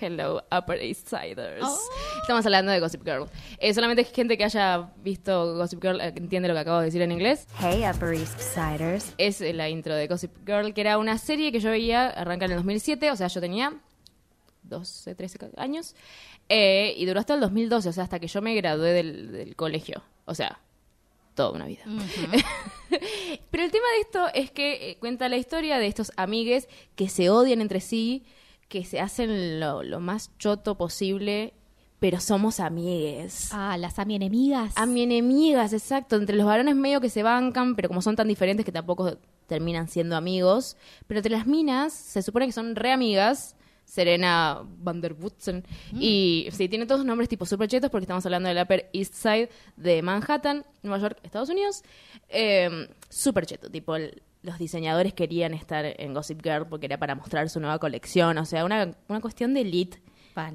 [0.00, 1.62] Hello, Upper East Siders.
[1.62, 1.78] Oh.
[2.22, 3.28] Estamos hablando de Gossip Girl.
[3.58, 7.02] Eh, solamente gente que haya visto Gossip Girl eh, entiende lo que acabo de decir
[7.02, 7.46] en inglés.
[7.60, 9.12] Hey, Upper East Siders.
[9.18, 12.52] Es la intro de Gossip Girl, que era una serie que yo veía, arranca en
[12.52, 13.74] el 2007, o sea, yo tenía
[14.68, 15.94] 12, 13 ca- años,
[16.48, 19.56] eh, y duró hasta el 2012, o sea, hasta que yo me gradué del, del
[19.56, 20.02] colegio.
[20.26, 20.60] O sea,
[21.34, 21.82] toda una vida.
[23.50, 27.08] Pero el tema de esto es que eh, cuenta la historia de estos amigues que
[27.08, 28.24] se odian entre sí,
[28.68, 31.54] que se hacen lo, lo más choto posible,
[32.00, 33.48] pero somos amigues.
[33.52, 34.72] Ah, las ami enemigas.
[34.76, 36.16] A mi enemigas, exacto.
[36.16, 39.88] Entre los varones medio que se bancan, pero como son tan diferentes que tampoco terminan
[39.88, 40.76] siendo amigos.
[41.06, 43.56] Pero entre las minas, se supone que son re amigas.
[43.88, 45.64] Serena Van der Woodsen.
[45.98, 49.48] Y sí, tiene todos nombres tipo super chetos porque estamos hablando del Upper East Side
[49.76, 51.82] de Manhattan, Nueva York, Estados Unidos.
[52.28, 57.14] Eh, super cheto, tipo el- los diseñadores querían estar en Gossip Girl porque era para
[57.16, 58.38] mostrar su nueva colección.
[58.38, 60.00] O sea, una, una cuestión de elite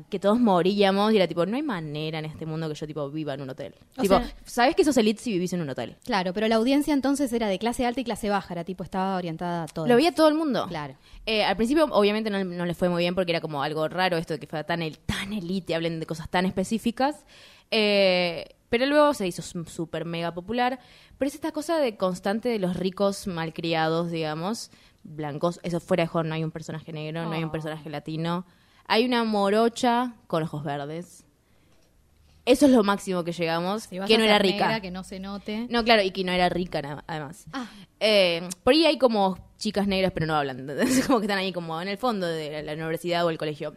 [0.09, 3.09] Que todos moríamos y era tipo, no hay manera en este mundo que yo tipo
[3.11, 3.75] viva en un hotel.
[3.97, 5.97] O tipo, sea- ¿sabes que sos elite si vivís en un hotel?
[6.05, 9.17] Claro, pero la audiencia entonces era de clase alta y clase baja, era tipo, estaba
[9.17, 9.87] orientada a todo.
[9.87, 10.67] Lo veía todo el mundo.
[10.67, 10.95] Claro.
[11.25, 14.17] Eh, al principio, obviamente, no, no le fue muy bien porque era como algo raro
[14.17, 17.25] esto de que fuera tan, el, tan elite, hablen de cosas tan específicas.
[17.71, 20.79] Eh, pero luego se hizo súper mega popular.
[21.17, 24.71] Pero es esta cosa de constante de los ricos malcriados, digamos,
[25.03, 25.59] blancos.
[25.63, 28.45] Eso fuera de juego, no hay un personaje negro, no hay un personaje latino.
[28.87, 31.23] Hay una morocha con ojos verdes.
[32.45, 33.83] Eso es lo máximo que llegamos.
[33.83, 34.65] Si que no era rica.
[34.67, 35.65] negra, que no se note.
[35.69, 37.45] No, claro, y que no era rica además.
[37.53, 37.69] Ah.
[38.01, 40.67] Eh, por ahí hay como chicas negras, pero no hablan.
[41.07, 43.73] como que están ahí como en el fondo de la universidad o el colegio.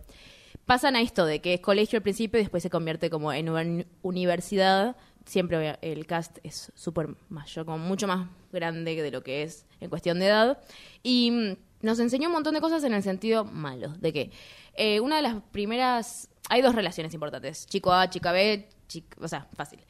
[0.65, 3.49] Pasan a esto de que es colegio al principio y después se convierte como en
[3.51, 4.97] uni- universidad.
[5.25, 9.91] Siempre el cast es súper mayor, como mucho más grande de lo que es en
[9.91, 10.59] cuestión de edad.
[11.05, 11.57] Y mm,
[11.87, 13.95] nos enseñó un montón de cosas en el sentido malo.
[13.99, 14.31] De que
[14.75, 16.29] eh, una de las primeras...
[16.49, 17.67] Hay dos relaciones importantes.
[17.67, 19.81] Chico A, chica B, chic- o sea, fácil.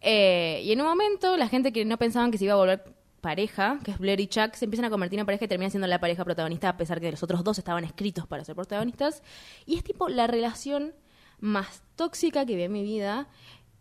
[0.00, 2.84] Eh, y en un momento, la gente que no pensaban que se iba a volver
[3.22, 5.86] pareja, que es Blair y Chuck, se empiezan a convertir en pareja y terminan siendo
[5.86, 9.22] la pareja protagonista, a pesar que los otros dos estaban escritos para ser protagonistas.
[9.64, 10.92] Y es tipo la relación
[11.38, 13.28] más tóxica que vi en mi vida.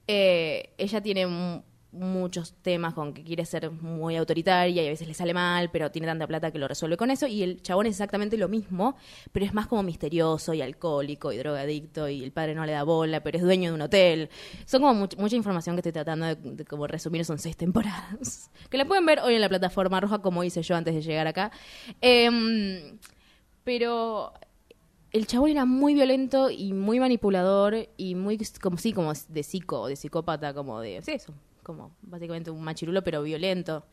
[0.07, 5.13] Eh, ella tiene muchos temas con que quiere ser muy autoritaria y a veces le
[5.13, 7.27] sale mal, pero tiene tanta plata que lo resuelve con eso.
[7.27, 8.95] Y el chabón es exactamente lo mismo,
[9.31, 12.83] pero es más como misterioso y alcohólico y drogadicto y el padre no le da
[12.83, 14.29] bola, pero es dueño de un hotel.
[14.65, 18.49] Son como much- mucha información que estoy tratando de, como resumir, son seis temporadas.
[18.69, 21.27] Que la pueden ver hoy en la plataforma roja, como hice yo antes de llegar
[21.27, 21.51] acá.
[21.99, 22.97] Em,
[23.63, 24.33] pero
[25.11, 29.87] el chabón era muy violento y muy manipulador y muy como sí como de psico
[29.87, 33.85] de psicópata como de sí eso como básicamente un machirulo pero violento.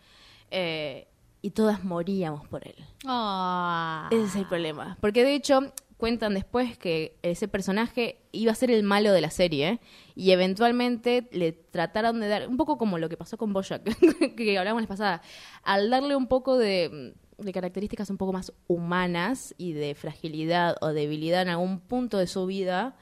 [0.50, 1.06] Eh,
[1.40, 2.74] y todas moríamos por él.
[3.06, 4.08] Ah.
[4.10, 4.96] ese es el problema.
[5.00, 5.60] Porque de hecho
[5.96, 9.80] cuentan después que ese personaje iba a ser el malo de la serie
[10.14, 13.82] y eventualmente le trataron de dar un poco como lo que pasó con Bojack
[14.36, 15.22] que hablábamos la pasada
[15.64, 20.88] al darle un poco de, de características un poco más humanas y de fragilidad o
[20.88, 22.96] debilidad en algún punto de su vida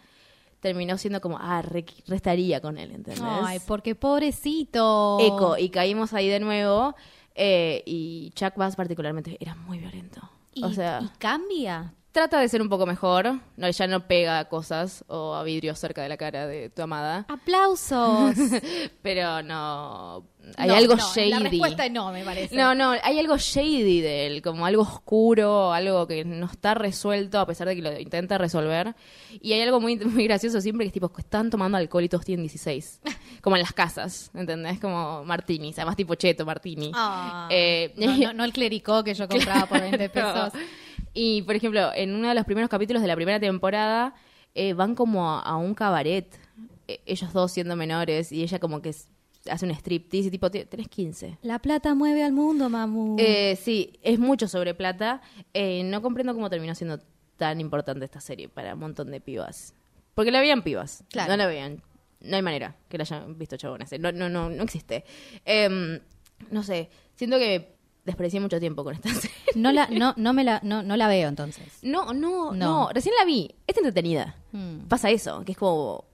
[0.66, 3.22] terminó siendo como ah re- restaría con él ¿entendés?
[3.24, 5.18] Ay, porque pobrecito.
[5.20, 6.94] eco y caímos ahí de nuevo
[7.34, 10.20] eh, y Chuck Bass particularmente era muy violento
[10.54, 11.92] ¿Y, o sea y cambia?
[12.16, 13.40] Trata de ser un poco mejor.
[13.58, 16.80] No, ya no pega a cosas o a vidrios cerca de la cara de tu
[16.80, 17.26] amada.
[17.28, 18.34] ¡Aplausos!
[19.02, 20.24] Pero no.
[20.56, 21.28] Hay No, algo no, shady.
[21.30, 22.56] La respuesta es no, me parece.
[22.56, 27.38] No, no, hay algo shady de él, como algo oscuro, algo que no está resuelto
[27.38, 28.94] a pesar de que lo intenta resolver.
[29.42, 32.08] Y hay algo muy, muy gracioso siempre que es tipo, que están tomando alcohol y
[32.08, 33.00] todos tienen 16.
[33.42, 34.80] Como en las casas, ¿entendés?
[34.80, 36.92] Como martinis, además tipo cheto, martini.
[36.94, 40.52] Ah, Eh, no, no, no el clericó que yo compraba por 20 pesos.
[41.18, 44.14] Y, por ejemplo, en uno de los primeros capítulos de la primera temporada,
[44.54, 46.26] eh, van como a, a un cabaret,
[46.88, 48.94] eh, ellos dos siendo menores, y ella como que
[49.50, 51.38] hace un striptease y tipo, "Te- tenés 15.
[51.42, 53.16] La plata mueve al mundo, mamu.
[53.18, 55.22] Eh, sí, es mucho sobre plata.
[55.54, 56.98] Eh, no comprendo cómo terminó siendo
[57.38, 59.72] tan importante esta serie para un montón de pibas.
[60.14, 61.02] Porque la veían pibas.
[61.10, 61.30] Claro.
[61.30, 61.80] No la veían.
[62.20, 63.90] No hay manera que la hayan visto chabones.
[64.00, 65.04] No, no, no, no existe.
[65.44, 66.00] Em,
[66.50, 67.75] no sé, siento que
[68.06, 69.36] desperdicié mucho tiempo con esta serie.
[69.54, 71.80] No la, no, no me la, no, no la veo entonces.
[71.82, 72.86] No, no, No.
[72.86, 73.54] no, Recién la vi.
[73.66, 74.36] Es entretenida.
[74.52, 74.86] Hmm.
[74.88, 76.04] Pasa eso, que es como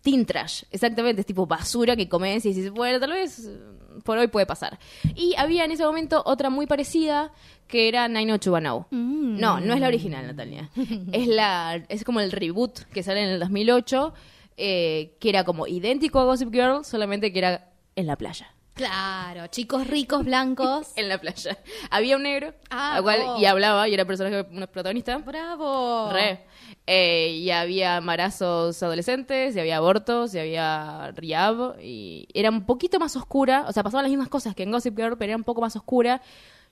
[0.00, 0.62] teen trash.
[0.70, 3.58] Exactamente, es tipo basura que comes y dices, bueno, tal vez eh,
[4.04, 4.78] por hoy puede pasar.
[5.16, 7.32] Y había en ese momento otra muy parecida
[7.66, 8.86] que era 90210.
[8.92, 9.40] Mm.
[9.40, 10.70] No, no es la original, Natalia.
[11.12, 14.14] es la es como el reboot que sale en el 2008,
[14.58, 18.54] eh, que era como idéntico a Gossip Girl, solamente que era en la playa.
[18.76, 20.92] Claro, chicos ricos, blancos.
[20.96, 21.56] En la playa.
[21.90, 23.40] Había un negro, Ah, cual- oh.
[23.40, 25.16] y hablaba, y era personaje un protagonista.
[25.16, 26.10] ¡Bravo!
[26.12, 26.44] Re.
[26.86, 32.98] Eh, y había embarazos adolescentes, y había abortos, y había Riab, y era un poquito
[33.00, 35.44] más oscura, o sea, pasaban las mismas cosas que en Gossip Girl, pero era un
[35.44, 36.20] poco más oscura.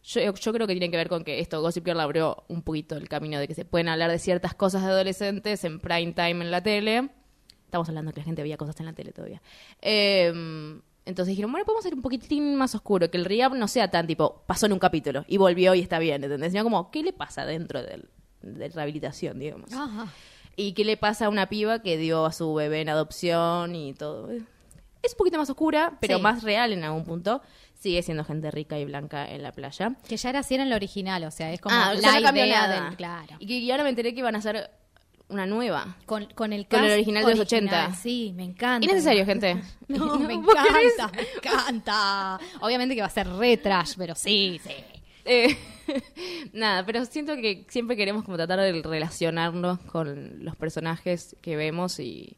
[0.04, 2.96] Yo, yo creo que tiene que ver con que esto, Gossip Girl abrió un poquito
[2.96, 6.44] el camino de que se pueden hablar de ciertas cosas de adolescentes en prime time
[6.44, 7.08] en la tele.
[7.64, 9.40] Estamos hablando que la gente veía cosas en la tele todavía.
[9.80, 13.90] Eh, entonces dijeron, bueno, podemos hacer un poquitín más oscuro, que el Riab no sea
[13.90, 16.52] tan tipo, pasó en un capítulo y volvió y está bien, ¿entendés?
[16.52, 18.08] Sino como, ¿qué le pasa dentro del,
[18.42, 19.72] de rehabilitación, digamos?
[19.72, 20.06] Ajá.
[20.56, 23.92] ¿Y qué le pasa a una piba que dio a su bebé en adopción y
[23.92, 24.30] todo?
[24.30, 26.22] Es un poquito más oscura, pero Sí.
[26.22, 27.42] más real en algún punto.
[27.74, 29.96] Sigue siendo gente rica y blanca en la playa.
[30.08, 32.84] Que ya era así en la original, o sea, es como ah, la idea nada.
[32.86, 32.96] del...
[32.96, 33.36] Claro.
[33.40, 34.70] Y que y ahora me enteré que iban a hacer
[35.34, 35.96] una nueva.
[36.06, 37.94] Con, con el Con el cast original de los 80.
[37.94, 38.84] Sí, me encanta.
[38.84, 39.60] Innecesario, gente.
[39.88, 42.40] No, me encanta, me encanta.
[42.60, 44.72] Obviamente que va a ser re trash, pero sí, sí.
[45.24, 45.56] Eh,
[46.52, 51.98] nada, pero siento que siempre queremos como tratar de relacionarnos con los personajes que vemos
[51.98, 52.36] y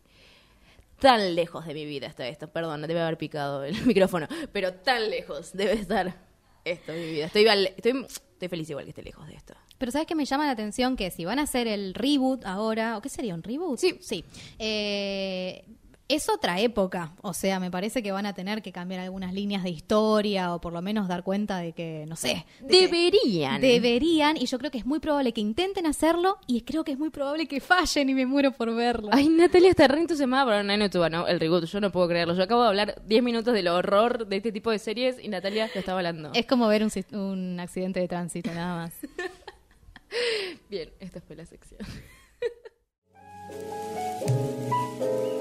[1.00, 2.48] tan lejos de mi vida está esto.
[2.48, 6.16] Perdón, no debe haber picado el micrófono, pero tan lejos debe estar
[6.64, 7.26] esto de mi vida.
[7.26, 8.06] Estoy, estoy,
[8.36, 9.54] estoy feliz igual que esté lejos de esto.
[9.78, 10.96] Pero ¿sabes qué me llama la atención?
[10.96, 13.78] Que si van a hacer el reboot ahora, ¿o qué sería un reboot?
[13.78, 13.98] Sí.
[14.00, 14.24] Sí.
[14.58, 15.64] Eh,
[16.08, 19.64] es otra época, o sea, me parece que van a tener que cambiar algunas líneas
[19.64, 23.60] de historia o por lo menos dar cuenta de que, no sé, de Deberían.
[23.60, 26.98] deberían y yo creo que es muy probable que intenten hacerlo y creo que es
[26.98, 29.08] muy probable que fallen y me muero por verlo.
[29.10, 31.26] Ay, Natalia está re entusiasmada por Nine to ¿no?
[31.26, 31.64] el reboot.
[31.64, 32.34] Yo no puedo creerlo.
[32.34, 35.68] Yo acabo de hablar 10 minutos del horror de este tipo de series y Natalia
[35.74, 36.30] lo estaba hablando.
[36.34, 38.94] Es como ver un, un accidente de tránsito, nada más.
[40.70, 41.80] Bien, esta fue la sección.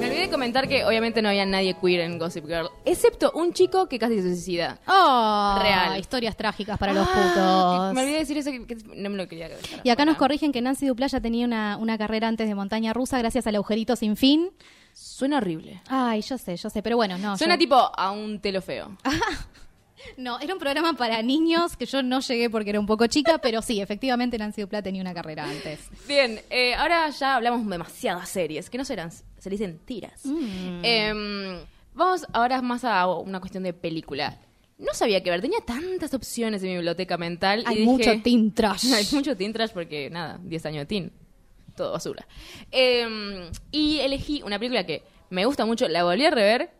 [0.00, 3.52] Me olvidé de comentar que obviamente no había nadie queer en Gossip Girl, excepto un
[3.52, 4.78] chico que casi se suicida.
[4.86, 5.98] Oh, Real.
[5.98, 7.94] Historias trágicas para los Ah, putos.
[7.94, 10.16] Me olvidé de decir eso que, que no me lo quería dejar Y acá nos
[10.16, 13.96] corrigen que Nancy Duplaya tenía una, una carrera antes de montaña rusa gracias al agujerito
[13.96, 14.50] sin fin.
[14.92, 15.80] Suena horrible.
[15.88, 17.36] Ay, yo sé, yo sé, pero bueno, no.
[17.36, 18.96] Suena yo- tipo a un telo feo.
[20.16, 23.38] No, era un programa para niños que yo no llegué porque era un poco chica,
[23.38, 25.80] pero sí, efectivamente Nancy Dupla tenía una carrera antes.
[26.08, 30.24] Bien, eh, ahora ya hablamos demasiadas series, que no serán, se dicen tiras.
[30.24, 30.80] Mm.
[30.84, 31.58] Em,
[31.94, 34.38] vamos ahora más a una cuestión de película.
[34.78, 37.62] No sabía que ver, tenía tantas opciones en mi biblioteca mental.
[37.64, 38.92] y Hay dije- mucho teen trash.
[38.92, 41.12] Hay mucho teen trash porque, nada, 10 años de teen.
[41.76, 42.26] Todo basura.
[42.70, 46.70] Em, y elegí una película que me gusta mucho, la volví a rever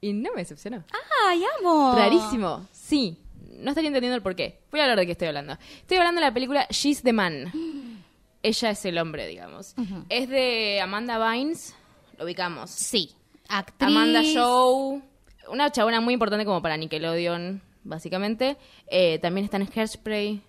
[0.00, 0.84] y no me decepcionó.
[1.28, 1.94] ¡Ay, amo!
[1.96, 2.66] Rarísimo.
[2.72, 3.18] Sí.
[3.58, 4.60] No estaría entendiendo el por qué.
[4.70, 5.56] Voy a hablar de qué estoy hablando.
[5.80, 7.50] Estoy hablando de la película She's the Man.
[8.42, 9.74] Ella es el hombre, digamos.
[10.08, 11.74] Es de Amanda Bynes.
[12.18, 12.70] Lo ubicamos.
[12.70, 13.12] Sí.
[13.48, 13.88] Actriz.
[13.88, 15.02] Amanda Show.
[15.50, 18.56] Una chabona muy importante como para Nickelodeon, básicamente.
[18.88, 20.42] Eh, también está en Hairspray.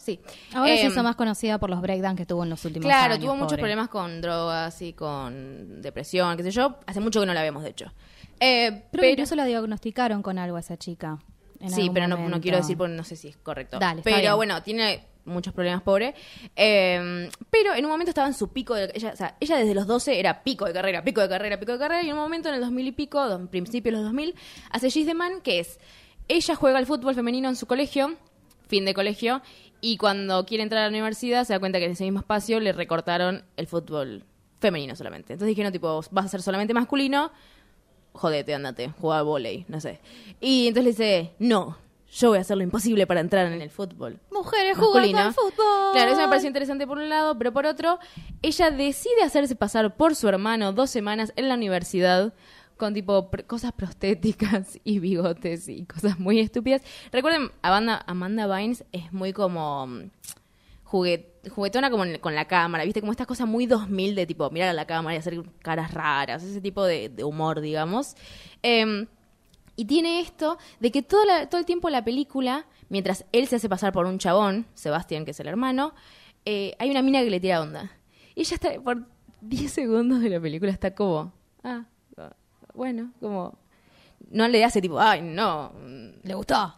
[0.00, 0.20] Sí.
[0.52, 3.14] Ahora se Em, hizo más conocida por los breakdowns que tuvo en los últimos Claro,
[3.14, 3.24] años.
[3.24, 3.62] tuvo muchos pobre.
[3.62, 6.76] problemas con drogas y con depresión, qué sé yo.
[6.86, 7.90] Hace mucho que no la vemos, de hecho.
[8.40, 11.18] Eh, Creo que pero incluso la diagnosticaron con algo a esa chica.
[11.60, 13.78] en Sí, algún pero no, quiero decir porque no sé si es correcto.
[13.78, 14.36] Dale, está pero bien.
[14.36, 16.14] bueno, tiene muchos problemas, pobre.
[16.54, 19.74] Eh, pero en un momento estaba en su pico de ella, o sea, ella desde
[19.74, 22.20] los 12 era pico de carrera, pico de carrera, pico de carrera, y en un
[22.20, 24.34] momento en el 2000 y pico, dos- principios de los 2000,
[24.70, 25.80] hace She's the Man, que es,
[26.28, 28.14] ella juega al fútbol femenino en su colegio,
[28.68, 29.42] fin de colegio,
[29.80, 32.60] y cuando quiere entrar a la universidad se da cuenta que en ese mismo espacio
[32.60, 34.24] le recortaron el fútbol
[34.60, 35.32] femenino solamente.
[35.34, 37.30] Entonces dijeron, tipo, vas a ser solamente masculino,
[38.16, 40.00] jodete, andate, juega volei, no sé.
[40.40, 41.76] Y entonces le dice, no,
[42.12, 44.18] yo voy a hacer lo imposible para entrar en el fútbol.
[44.30, 45.92] Mujeres jugando al fútbol.
[45.92, 47.98] Claro, eso me pareció interesante por un lado, pero por otro,
[48.42, 52.32] ella decide hacerse pasar por su hermano dos semanas en la universidad
[52.76, 56.82] con tipo pr- cosas prostéticas y bigotes y cosas muy estúpidas.
[57.10, 60.10] Recuerden, Amanda, Amanda Bynes es muy como mm,
[60.86, 63.00] juguet- juguetona como con la cámara, ¿viste?
[63.00, 66.42] Como estas cosas muy 2000 de tipo mirar a la cámara y hacer caras raras,
[66.42, 68.14] ese tipo de, humor, digamos.
[68.62, 69.06] Em,
[69.76, 73.68] y tiene esto de que todo, todo el tiempo la película, mientras él se hace
[73.68, 75.92] pasar por un chabón, Sebastián, que es el hermano,
[76.44, 77.90] eh, hay una mina que le tira onda.
[78.34, 79.02] Y ella está, por
[79.40, 81.32] 10 segundos de la película, está como,
[81.64, 81.84] ah,
[82.74, 83.58] bueno, como,
[84.30, 85.72] no le hace tipo, ay, no,
[86.22, 86.74] ¿Le gustó?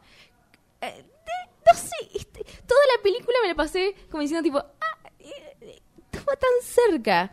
[1.70, 5.80] No sé, este, toda la película me la pasé como diciendo tipo, ah, eh,
[6.12, 7.30] estuvo tan cerca.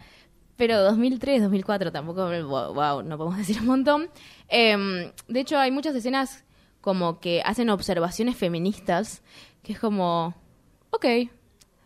[0.58, 2.30] Pero 2003, 2004 tampoco,
[2.74, 4.10] wow, no podemos decir un montón.
[4.48, 6.46] Em, de hecho, hay muchas escenas
[6.80, 9.22] como que hacen observaciones feministas,
[9.64, 10.34] que es como,
[10.92, 11.06] ok,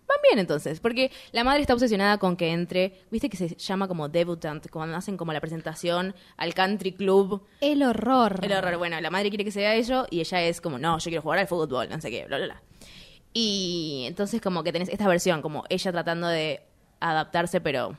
[0.10, 3.88] van bien entonces, porque la madre está obsesionada con que entre, viste que se llama
[3.88, 8.40] como debutant, cuando hacen como la presentación al country club El horror.
[8.42, 8.78] el horror.
[8.78, 11.40] Bueno, la madre quiere que sea ello y ella es como, no, yo quiero jugar
[11.40, 12.62] al fútbol, no sé qué, bla, bla, bla.
[13.34, 16.62] Y entonces como que tenés esta versión, como ella tratando de
[17.00, 17.96] adaptarse, pero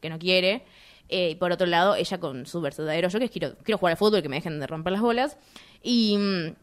[0.00, 0.64] que no quiere.
[1.08, 3.92] Eh, y por otro lado, ella con su verdadero yo, que es quiero, quiero jugar
[3.92, 5.38] al fútbol, que me dejen de romper las bolas.
[5.82, 6.54] Y mm,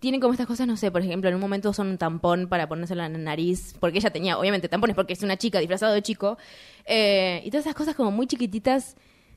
[0.00, 2.68] tienen como estas cosas, no sé, por ejemplo, en un momento son un tampón para
[2.68, 6.02] ponerse en la nariz, porque ella tenía, obviamente, tampones porque es una chica disfrazada de
[6.02, 6.38] chico.
[6.84, 8.96] Eh, y todas esas cosas como muy chiquititas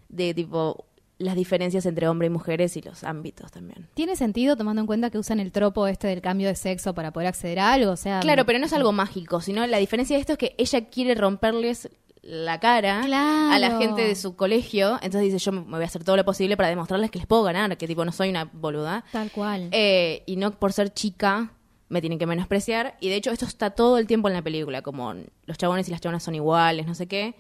[0.10, 0.86] de tipo
[1.22, 3.88] las diferencias entre hombres y mujeres y los ámbitos también.
[3.94, 7.12] ¿Tiene sentido tomando en cuenta que usan el tropo este del cambio de sexo para
[7.12, 7.92] poder acceder a algo?
[7.92, 10.56] O sea, Claro, pero no es algo mágico, sino la diferencia de esto es que
[10.58, 11.90] ella quiere romperles
[12.34, 13.52] la cara Claro.
[13.54, 16.24] a la gente de su colegio, entonces dice yo me voy a hacer todo lo
[16.24, 19.04] posible para demostrarles que les puedo ganar, que tipo no soy una boluda.
[19.12, 19.68] Tal cual.
[19.74, 21.52] Eh, y no por ser chica
[21.90, 22.96] me tienen que menospreciar.
[23.02, 25.14] Y de hecho esto está todo el tiempo en la película, como
[25.46, 27.36] los chabones y las chabonas son iguales, no sé qué.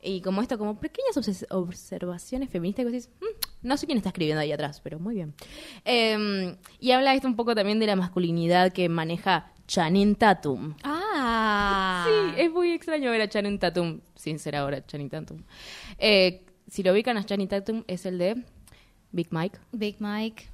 [0.00, 1.16] Y como esto, como pequeñas
[1.50, 5.34] observaciones feministas que decís, "Mm, no sé quién está escribiendo ahí atrás, pero muy bien.
[5.84, 10.74] Eh, y habla esto un poco también de la masculinidad que maneja Channing Tatum.
[10.84, 11.87] ah.
[12.04, 15.42] Sí, es muy extraño ver a Channing Tatum, sin ser ahora Channing Tatum.
[15.98, 18.42] Eh, si lo ubican a Channing Tatum, es el de
[19.12, 19.58] Big Mike.
[19.72, 20.44] Big Mike.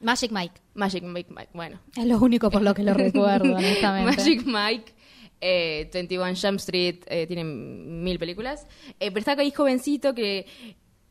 [0.00, 0.60] Magic Mike.
[0.74, 1.80] Magic Big Mike, bueno.
[1.96, 4.16] Es lo único por lo que lo recuerdo, honestamente.
[4.16, 4.92] Magic Mike,
[5.40, 8.66] eh, 21 Jump Street, eh, tiene mil películas.
[8.98, 10.46] Eh, pero está ahí jovencito que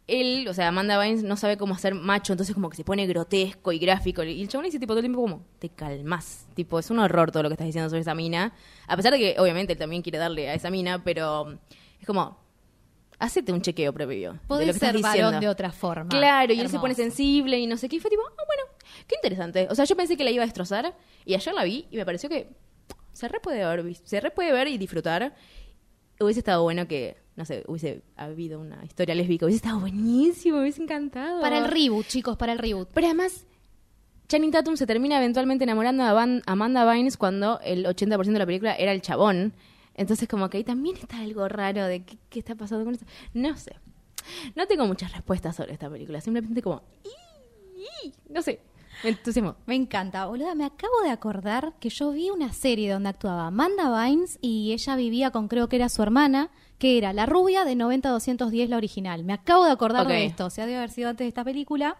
[0.07, 3.07] él, o sea, Amanda Bynes no sabe cómo hacer macho, entonces como que se pone
[3.07, 4.23] grotesco y gráfico.
[4.23, 6.47] Y el chabón dice tipo todo el tiempo como, te calmas.
[6.53, 8.53] Tipo, es un horror todo lo que estás diciendo sobre esa mina.
[8.87, 11.57] A pesar de que obviamente él también quiere darle a esa mina, pero
[11.99, 12.37] es como,
[13.19, 14.39] hacete un chequeo previo.
[14.47, 16.09] Podés ser varón de otra forma.
[16.09, 17.97] Claro, y él se pone sensible y no sé qué.
[17.97, 18.63] Y fue tipo, ah, bueno,
[19.07, 19.67] qué interesante.
[19.69, 22.05] O sea, yo pensé que la iba a destrozar y ayer la vi y me
[22.05, 22.49] pareció que
[23.13, 25.35] se re puede ver, se re puede ver y disfrutar.
[26.19, 29.45] Hubiese estado bueno que, no sé, hubiese habido una historia lésbica.
[29.45, 31.41] Hubiese estado buenísimo, me hubiese encantado.
[31.41, 32.89] Para el reboot, chicos, para el reboot.
[32.93, 33.45] Pero además,
[34.27, 38.45] Channing Tatum se termina eventualmente enamorando a Van- Amanda Bynes cuando el 80% de la
[38.45, 39.53] película era el chabón.
[39.95, 43.05] Entonces, como que ahí también está algo raro de qué, qué está pasando con eso.
[43.33, 43.75] No sé.
[44.55, 46.21] No tengo muchas respuestas sobre esta película.
[46.21, 46.81] Simplemente como...
[48.29, 48.59] No sé.
[49.65, 50.55] Me encanta, boluda.
[50.55, 54.95] Me acabo de acordar que yo vi una serie donde actuaba Amanda Bynes y ella
[54.95, 59.23] vivía con, creo que era su hermana, que era la rubia de 90-210, la original.
[59.23, 60.45] Me acabo de acordar de esto.
[60.45, 61.97] O sea, debe haber sido antes de esta película.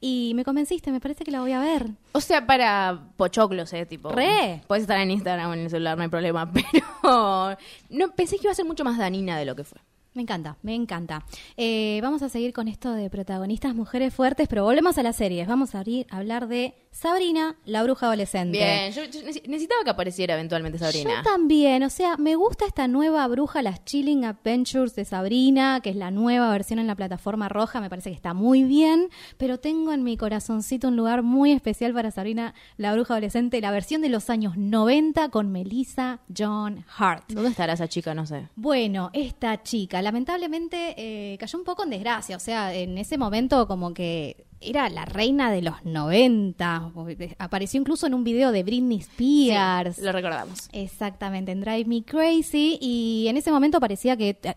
[0.00, 1.90] Y me convenciste, me parece que la voy a ver.
[2.12, 4.10] O sea, para pochoclos, eh, tipo.
[4.10, 4.62] Re.
[4.66, 6.52] Puedes estar en Instagram o en el celular, no hay problema.
[6.52, 7.56] Pero
[7.90, 9.80] no pensé que iba a ser mucho más danina de lo que fue.
[10.14, 11.24] Me encanta, me encanta.
[11.56, 15.48] Eh, vamos a seguir con esto de protagonistas mujeres fuertes, pero volvemos a las series.
[15.48, 18.56] Vamos a abrir, a hablar de Sabrina, la bruja adolescente.
[18.56, 21.10] Bien, yo, yo nece- necesitaba que apareciera eventualmente Sabrina.
[21.16, 25.90] Yo también, o sea, me gusta esta nueva bruja, las Chilling Adventures de Sabrina, que
[25.90, 29.58] es la nueva versión en la plataforma roja, me parece que está muy bien, pero
[29.58, 34.00] tengo en mi corazoncito un lugar muy especial para Sabrina, la bruja adolescente, la versión
[34.00, 37.24] de los años 90 con Melissa John Hart.
[37.32, 38.14] ¿Dónde estará esa chica?
[38.14, 38.46] No sé.
[38.54, 43.66] Bueno, esta chica lamentablemente eh, cayó un poco en desgracia, o sea, en ese momento
[43.66, 46.92] como que era la reina de los 90,
[47.38, 49.98] apareció incluso en un video de Britney Spears.
[49.98, 50.68] Lo recordamos.
[50.72, 52.78] Exactamente, en Drive Me Crazy.
[52.80, 54.54] Y en ese momento parecía que eh,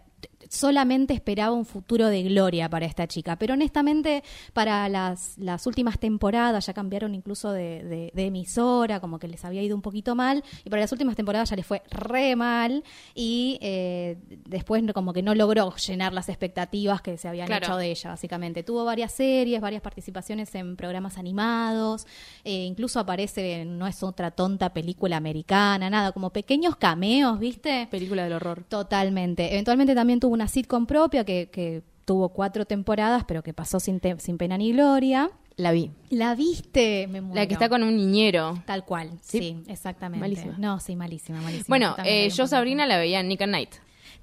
[0.50, 3.36] solamente esperaba un futuro de gloria para esta chica.
[3.38, 4.24] Pero honestamente,
[4.54, 9.44] para las, las últimas temporadas ya cambiaron incluso de, de- de emisora, como que les
[9.46, 10.44] había ido un poquito mal.
[10.64, 12.84] Y para las últimas temporadas ya les fue re mal.
[13.16, 14.18] Y eh,
[14.48, 17.66] después como que no logró llenar las expectativas que se habían Claro.
[17.66, 18.64] hecho de ella, básicamente.
[18.64, 22.06] Tuvo varias series, varias participaciones en programas animados.
[22.44, 27.88] eh, incluso aparece en No es otra tonta película americana, nada, como pequeños cameos, ¿viste?
[27.92, 28.64] Película del horror.
[28.70, 29.52] Totalmente.
[29.54, 34.00] Eventualmente también tuvo una sitcom propia que, que tuvo cuatro temporadas, pero que pasó sin,
[34.00, 35.30] te- sin pena ni gloria.
[35.58, 35.92] La vi.
[36.12, 37.08] ¿La viste?
[37.08, 37.36] Me muero.
[37.36, 38.62] La que está con un niñero.
[38.66, 39.40] Tal cual, Sí.
[39.40, 40.22] sí, exactamente.
[40.22, 40.56] Malísima.
[40.60, 41.66] No, sí, malísima, malísima.
[41.68, 42.46] Bueno, eh, yo.
[42.48, 43.72] Sabrina la veía en Nick and Night.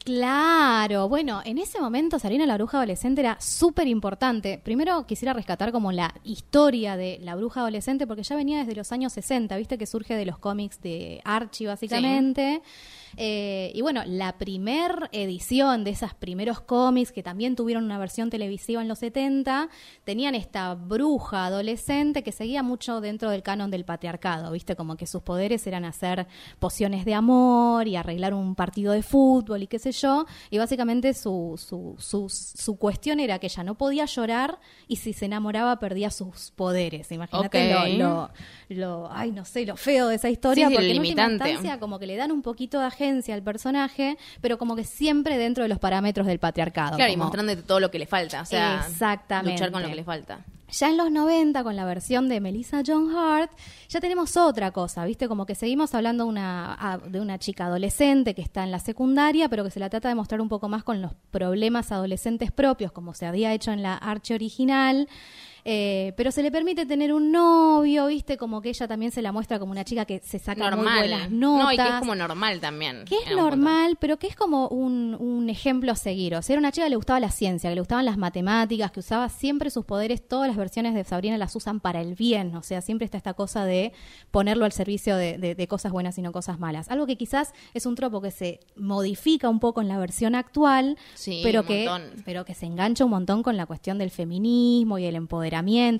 [0.05, 4.61] Claro, bueno, en ese momento Sabrina la bruja adolescente era súper importante.
[4.63, 8.93] Primero quisiera rescatar como la historia de la bruja adolescente, porque ya venía desde los
[8.93, 12.61] años 60, viste que surge de los cómics de Archie básicamente.
[13.17, 18.31] Eh, y bueno, la primer edición de esos primeros cómics, que también tuvieron una versión
[18.31, 19.69] televisiva en los 70,
[20.05, 25.07] tenían esta bruja adolescente que seguía mucho dentro del canon del patriarcado, viste, como que
[25.07, 26.27] sus poderes eran hacer
[26.59, 31.15] pociones de amor y arreglar un partido de fútbol y qué sé yo, y básicamente
[31.15, 34.59] su, su, su, su cuestión era que ella no podía llorar
[34.89, 37.11] y si se enamoraba perdía sus poderes.
[37.13, 37.49] Imagínate
[37.99, 38.31] lo,
[38.69, 41.23] lo, lo- ay, no sé, lo feo de esa historia, Sí, porque en última
[41.55, 45.37] instancia como que le dan un poquito de agencia al personaje, pero como que siempre
[45.39, 46.97] dentro de los parámetros del patriarcado.
[46.97, 48.43] Claro, y mostrándote todo lo que le falta.
[48.43, 49.53] O sea, Exactamente.
[49.53, 50.41] luchar con lo que le falta.
[50.71, 53.51] ya en los 90, con la versión de Melissa John Hart,
[53.89, 55.29] ya tenemos otra cosa, ¿viste?
[55.29, 59.49] Como que seguimos hablando una, a- de una chica adolescente que está en la secundaria,
[59.49, 62.91] pero que se la trata de mostrar un poco más con los problemas adolescentes propios,
[62.91, 65.09] como se había hecho en la Archie original.
[65.67, 68.37] Eh, pero se le permite tener un novio, ¿viste?
[68.37, 70.99] Como que ella también se la muestra como una chica que se saca muy Normal.
[71.09, 71.65] buenas notas.
[71.65, 73.05] No, y que es como normal también.
[73.07, 76.35] Que es normal, pero que es como un, un ejemplo a seguir.
[76.35, 78.91] O sea, era una chica que le gustaba la ciencia, que le gustaban las matemáticas,
[78.91, 80.27] que usaba siempre sus poderes.
[80.29, 82.55] Todas las versiones de Sabrina las usan para el bien.
[82.57, 83.93] O sea, siempre está esta cosa de
[84.31, 86.91] ponerlo al servicio de, de- de cosas buenas y no cosas malas.
[86.91, 90.99] Algo que quizás es un tropo que se modifica un poco en la versión actual,
[91.15, 92.23] Sí, pero, que, montón.
[92.27, 95.54] pero que se engancha un montón con la cuestión del feminismo y el empoderamiento.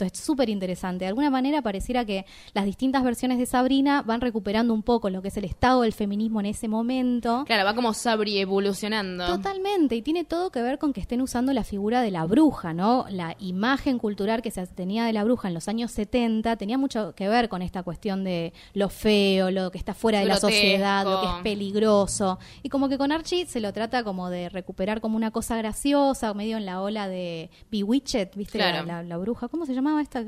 [0.05, 1.05] Es súper interesante.
[1.05, 5.23] De alguna manera pareciera que las distintas versiones de Sabrina van recuperando un poco lo
[5.23, 7.45] que es el estado del feminismo en ese momento.
[7.47, 9.27] Claro, va como Sabri evolucionando.
[9.27, 12.73] Totalmente, y tiene todo que ver con que estén usando la figura de la bruja,
[12.75, 13.07] ¿no?
[13.11, 17.15] La imagen cultural que se tenía de la bruja en los años 70 tenía mucho
[17.15, 21.05] que ver con esta cuestión de lo feo, lo que está fuera de la sociedad,
[21.05, 22.39] lo que es peligroso.
[22.63, 26.33] Y como que con Archie se lo trata como de recuperar como una cosa graciosa,
[26.35, 28.59] medio en la ola de Bewitched, ¿viste?
[28.59, 28.87] La- Claro.
[28.87, 30.25] La, la bruja, ¿cómo se llamaba esta?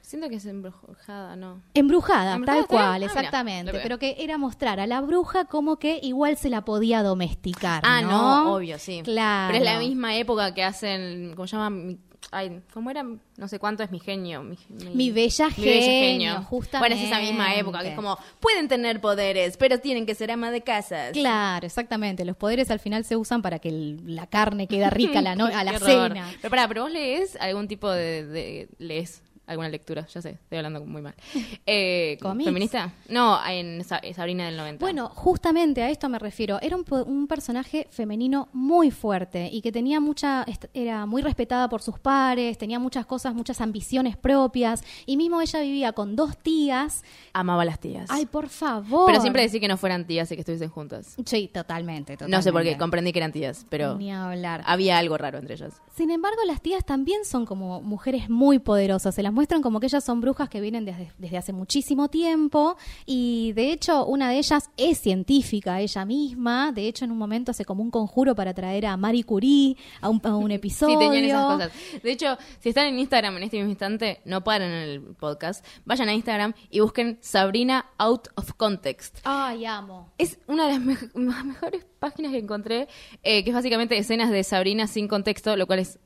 [0.00, 1.60] Siento que es embrujada, ¿no?
[1.74, 3.72] Embrujada, ¿Embrujada tal cual, Ah, exactamente.
[3.82, 7.82] pero que era mostrar a la bruja como que igual se la podía domesticar.
[7.84, 8.08] Ah, no,
[8.44, 9.02] no, obvio, sí.
[9.04, 9.52] Claro.
[9.52, 11.94] Pero es la misma época que hacen, ¿cómo se llama?
[12.32, 13.04] Mi- Ay, ¿cómo era?
[13.36, 14.42] No sé cuánto es mi genio.
[14.42, 14.56] Mi,
[14.94, 16.78] Mi bella genio, justamente.
[16.78, 20.30] Bueno, es esa misma época que es como, pueden tener poderes, pero tienen que ser
[20.30, 21.12] ama de casas.
[21.12, 22.24] Claro, exactamente.
[22.24, 25.34] Los poderes al final se usan para que el- la carne quede rica a la,
[25.36, 26.28] no- a la cena.
[26.40, 30.06] Pero pará, ¿pero vos lees algún tipo de, de- lees alguna lectura?
[30.14, 31.14] Ya sé, estoy hablando muy mal.
[31.66, 32.18] Eh.
[32.20, 32.92] ¿Feminista?
[33.08, 34.84] No, en Sa- Sabrina del 90.
[34.84, 36.58] Bueno, justamente a esto me refiero.
[36.62, 41.82] Era un, un personaje femenino muy fuerte y que tenía mucha, era muy respetada por
[41.82, 47.02] sus pares, tenía muchas cosas, muchas ambiciones propias y mismo ella vivía con dos tías.
[47.32, 48.06] amaba a las tías.
[48.10, 49.06] Ay, por favor.
[49.06, 51.16] pero siempre decir que no fueran tías y que estuviesen juntas.
[51.26, 52.36] Sí, totalmente, totalmente.
[52.36, 54.62] No sé por qué, comprendí que eran tías, pero Ni hablar.
[54.64, 55.74] había algo raro entre ellas.
[55.94, 59.86] Sin embargo, las tías también son como mujeres muy poderosas, se las muestran como que
[59.86, 62.76] ellas son brujas que vienen desde, desde hace muchísimo tiempo
[63.06, 67.52] y de hecho una de ellas es científica ella misma, de hecho en un momento
[67.52, 70.98] hace como un conjuro para traer a Marie Curie a un, a un episodio.
[70.98, 71.72] Sí, tenían esas cosas.
[72.02, 75.64] De hecho, si están en Instagram en este mismo instante, no paren en el podcast,
[75.84, 79.18] vayan a Instagram y busquen Sabrina Out of Context.
[79.22, 80.10] Ay, amo.
[80.18, 82.88] Es una de las mejores páginas que encontré,
[83.22, 86.00] eh, que es básicamente escenas de Sabrina sin contexto, lo cual es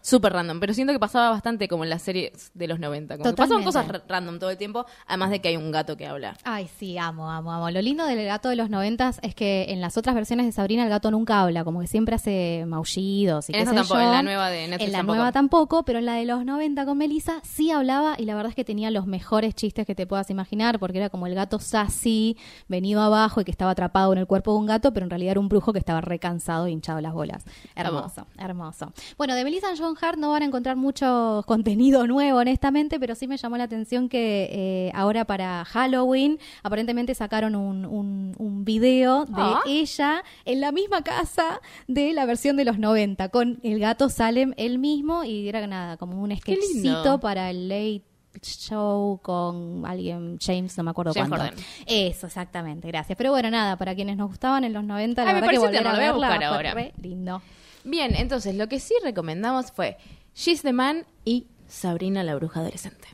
[0.00, 0.60] súper random.
[0.60, 3.18] Pero siento que pasaba bastante como en las series de los 90.
[3.18, 5.96] Como que pasaban cosas ra- random todo el tiempo, además de que hay un gato
[5.96, 6.36] que habla.
[6.44, 7.70] Ay, sí, amo, amo, amo.
[7.70, 10.82] Lo lindo del gato de los noventas es que en las otras versiones de Sabrina
[10.84, 14.06] el gato nunca habla, como que siempre hace maullidos y En qué sé tampoco, yo.
[14.06, 15.16] en la nueva de Netflix En la tampoco.
[15.16, 18.50] nueva tampoco, pero en la de los 90 con Melissa sí hablaba y la verdad
[18.50, 21.58] es que tenía los mejores chistes que te puedas imaginar, porque era como el gato
[21.58, 22.36] sassy,
[22.68, 25.32] venido abajo y que estaba atrapado en el cuerpo de un gato, pero en realidad
[25.32, 27.44] era un brujo que estaba recansado y hinchado las bolas.
[27.74, 28.92] Hermoso, hermoso.
[29.16, 33.26] Bueno, de Melissa and Hart no van a encontrar mucho contenido nuevo, honestamente, pero sí
[33.28, 39.24] me llamó la atención que eh, ahora para Halloween aparentemente sacaron un, un, un video
[39.24, 39.60] de Ah.
[39.66, 44.52] ella en la misma casa de la versión de los 90, con el gato Salem
[44.56, 46.40] él mismo y era nada, como un lindo.
[46.42, 48.02] sketchcito para el late
[48.40, 51.46] show con alguien, James, no me acuerdo James cuánto.
[51.56, 51.64] Corden.
[51.86, 53.16] Eso, exactamente, gracias.
[53.16, 55.58] Pero bueno, nada, para quienes nos gustaban en los 90, la Ay, me verdad que
[55.58, 56.74] volver a a verla fue ahora.
[56.74, 57.42] re lindo.
[57.84, 59.96] Bien, entonces lo que sí recomendamos fue
[60.34, 63.08] She's the Man y Sabrina la Bruja Adolescente.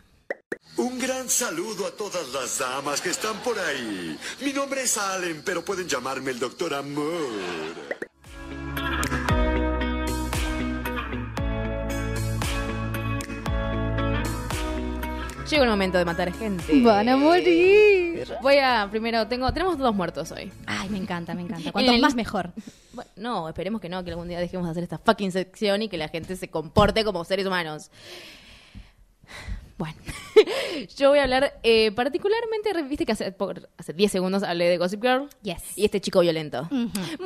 [0.76, 4.18] Un gran saludo a todas las damas que están por ahí.
[4.44, 7.14] Mi nombre es Allen, pero pueden llamarme el Doctor Amor.
[15.54, 16.64] Llega el momento de matar gente.
[16.82, 18.26] Van a morir.
[18.42, 20.50] Voy a, primero, tengo, tenemos dos muertos hoy.
[20.66, 21.70] Ay, me encanta, me encanta.
[21.72, 22.50] Cuanto En el- más mejor.
[22.92, 25.88] Bueno, no, esperemos que no, que algún día dejemos de hacer esta fucking sección y
[25.88, 27.92] que la gente se comporte como seres humanos.
[29.76, 29.96] Bueno,
[30.96, 34.78] yo voy a hablar eh, particularmente, viste que hace, por- hace 10 segundos hablé de
[34.78, 35.76] Gossip Girl Yes.
[35.76, 36.68] y este chico violento.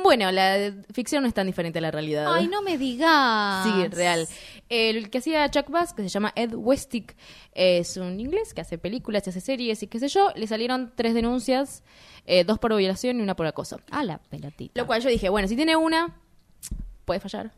[0.03, 2.33] Bueno, la ficción no es tan diferente a la realidad.
[2.33, 3.65] Ay, no me digas.
[3.65, 4.27] Sí, real.
[4.67, 7.15] El que hacía Chuck Bass, que se llama Ed Westick,
[7.53, 10.31] es un inglés que hace películas y hace series y qué sé yo.
[10.35, 11.83] Le salieron tres denuncias,
[12.25, 13.79] eh, dos por violación y una por acoso.
[13.91, 14.79] A la pelotita.
[14.81, 16.15] Lo cual yo dije, bueno, si tiene una,
[17.05, 17.51] puede fallar.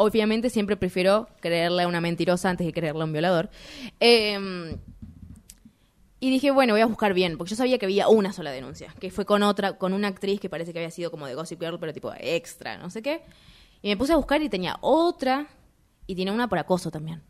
[0.00, 3.50] Obviamente siempre prefiero creerle a una mentirosa antes que creerle a un violador.
[3.98, 4.78] Eh,
[6.20, 8.94] y dije, bueno, voy a buscar bien, porque yo sabía que había una sola denuncia,
[8.98, 11.60] que fue con otra, con una actriz que parece que había sido como de Gossip
[11.60, 13.22] Girl, pero tipo extra, no sé qué.
[13.82, 15.46] Y me puse a buscar y tenía otra,
[16.08, 17.22] y tiene una por acoso también.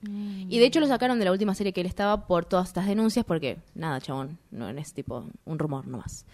[0.48, 2.86] Y de hecho lo sacaron de la última serie que él estaba por todas estas
[2.86, 6.24] denuncias, porque nada, chabón, no es tipo un rumor nomás.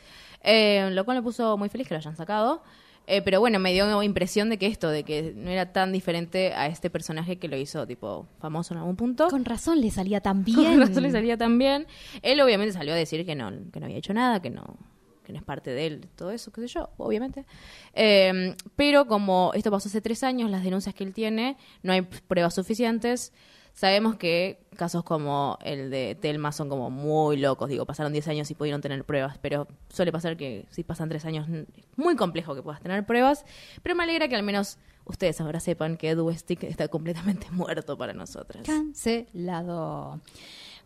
[0.42, 2.62] Eh, lo cual me puso muy feliz que lo hayan sacado.
[3.06, 6.54] Eh, pero bueno, me dio impresión de que esto, de que no era tan diferente
[6.54, 9.28] a este personaje que lo hizo tipo famoso en algún punto.
[9.28, 10.56] Con razón le salía tan bien.
[10.78, 11.86] Con razón le salía tan bien.
[12.22, 14.78] Él obviamente salió a decir que no, que no había hecho nada, que no,
[15.22, 17.44] que no es parte de él, todo eso, qué sé yo, obviamente.
[17.92, 22.02] Eh, pero como esto pasó hace tres años, las denuncias que él tiene, no hay
[22.02, 23.32] pruebas suficientes.
[23.74, 28.50] Sabemos que casos como el de Telma son como muy locos, digo, pasaron 10 años
[28.50, 31.66] y pudieron tener pruebas, pero suele pasar que si pasan tres años es
[31.96, 33.44] muy complejo que puedas tener pruebas,
[33.82, 37.98] pero me alegra que al menos ustedes ahora sepan que Edu Stick está completamente muerto
[37.98, 38.64] para nosotras.
[38.64, 40.20] Cancelado.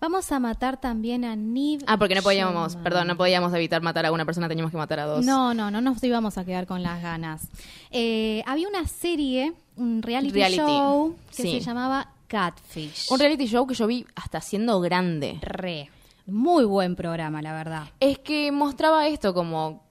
[0.00, 1.82] Vamos a matar también a Niv.
[1.86, 2.84] Ah, porque no podíamos, Schumann.
[2.84, 5.24] perdón, no podíamos evitar matar a una persona, teníamos que matar a dos.
[5.26, 7.48] No, no, no nos íbamos a quedar con las ganas.
[7.90, 11.50] Eh, había una serie, un reality, Reality, show que sí.
[11.50, 13.10] se llamaba Catfish.
[13.10, 15.38] Un reality show que yo vi hasta siendo grande.
[15.42, 15.90] Re.
[16.26, 17.88] Muy buen programa, la verdad.
[18.00, 19.82] Es que mostraba esto como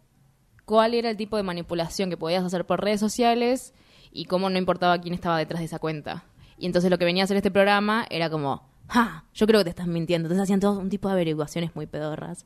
[0.65, 3.73] cuál era el tipo de manipulación que podías hacer por redes sociales
[4.11, 6.25] y cómo no importaba quién estaba detrás de esa cuenta.
[6.59, 9.25] Y entonces lo que venía a hacer este programa era como, ¡ja!
[9.33, 10.27] Yo creo que te estás mintiendo.
[10.27, 12.45] Entonces hacían todo un tipo de averiguaciones muy pedorras,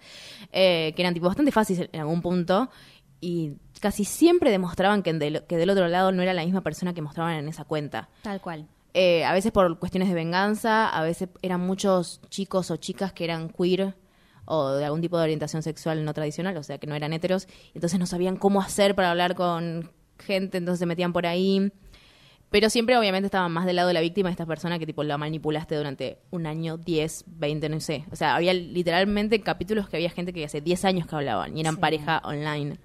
[0.54, 2.70] eh, que eran tipo bastante fáciles en algún punto.
[3.20, 7.02] Y casi siempre demostraban que que del otro lado no era la misma persona que
[7.02, 8.10] mostraban en esa cuenta.
[8.22, 8.68] Tal cual.
[8.94, 13.24] Eh, a veces por cuestiones de venganza, a veces eran muchos chicos o chicas que
[13.24, 13.96] eran queer
[14.46, 17.48] o de algún tipo de orientación sexual no tradicional, o sea, que no eran heteros,
[17.74, 19.90] entonces no sabían cómo hacer para hablar con
[20.20, 21.72] gente, entonces se metían por ahí.
[22.50, 25.04] Pero siempre obviamente estaban más del lado de la víctima de esta persona que tipo
[25.04, 28.04] la manipulaste durante un año, 10, 20, no sé.
[28.12, 31.62] O sea, había literalmente capítulos que había gente que hace 10 años que hablaban y
[31.62, 32.78] eran pareja online.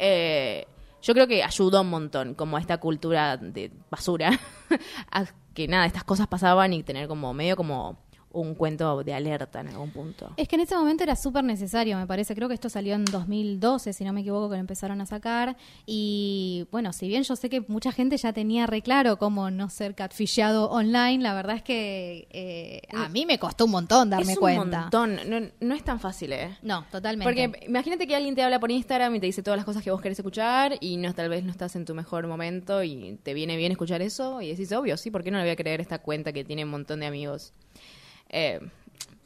[0.00, 0.66] Eh,
[1.06, 4.30] yo creo que ayudó un montón, como a esta cultura de basura,
[5.12, 7.96] a que nada, estas cosas pasaban y tener como medio como
[8.40, 10.32] un cuento de alerta en algún punto.
[10.36, 12.34] Es que en ese momento era súper necesario, me parece.
[12.34, 15.56] Creo que esto salió en 2012, si no me equivoco, que lo empezaron a sacar.
[15.86, 19.70] Y bueno, si bien yo sé que mucha gente ya tenía re claro cómo no
[19.70, 24.32] ser catfishado online, la verdad es que eh, a mí me costó un montón darme
[24.32, 24.80] es un cuenta.
[24.82, 26.56] montón, no, no es tan fácil, ¿eh?
[26.62, 27.24] No, totalmente.
[27.24, 29.90] Porque imagínate que alguien te habla por Instagram y te dice todas las cosas que
[29.90, 33.34] vos querés escuchar y no tal vez no estás en tu mejor momento y te
[33.34, 35.80] viene bien escuchar eso y decís, obvio, sí, ¿por qué no le voy a creer
[35.80, 37.52] esta cuenta que tiene un montón de amigos?
[38.28, 38.60] Eh,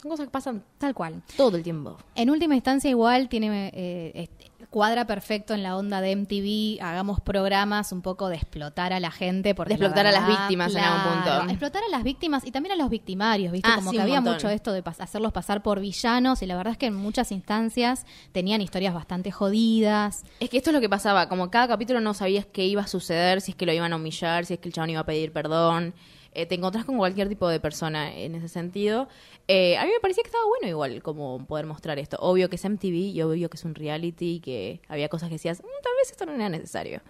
[0.01, 1.22] son cosas que pasan Tal cual.
[1.36, 1.98] todo el tiempo.
[2.14, 6.82] En última instancia, igual tiene eh, este, cuadra perfecto en la onda de MTV.
[6.82, 9.55] Hagamos programas un poco de explotar a la gente.
[9.55, 11.51] Porque De explotar la a las víctimas en algún punto.
[11.51, 13.68] Explotar a las víctimas y también a los victimarios, ¿viste?
[13.70, 14.34] Ah, Como sí, que había montón.
[14.36, 16.40] mucho esto de pas- hacerlos pasar por villanos.
[16.40, 20.24] Y la verdad es que en muchas instancias tenían historias bastante jodidas.
[20.40, 22.86] Es que esto es lo que pasaba, como cada capítulo no sabías qué iba a
[22.86, 25.05] suceder, si es que lo iban a humillar, si es que el chabón iba a
[25.05, 25.92] pedir perdón.
[26.33, 29.09] Eh, te encontrás con cualquier tipo de persona en ese sentido.
[29.49, 32.16] Eh, a mí me parecía que estaba bueno igual como poder mostrar esto.
[32.20, 35.61] Obvio que es MTV y obvio que es un reality, que había cosas que decías,
[35.61, 37.01] "Mm, tal vez esto no era necesario.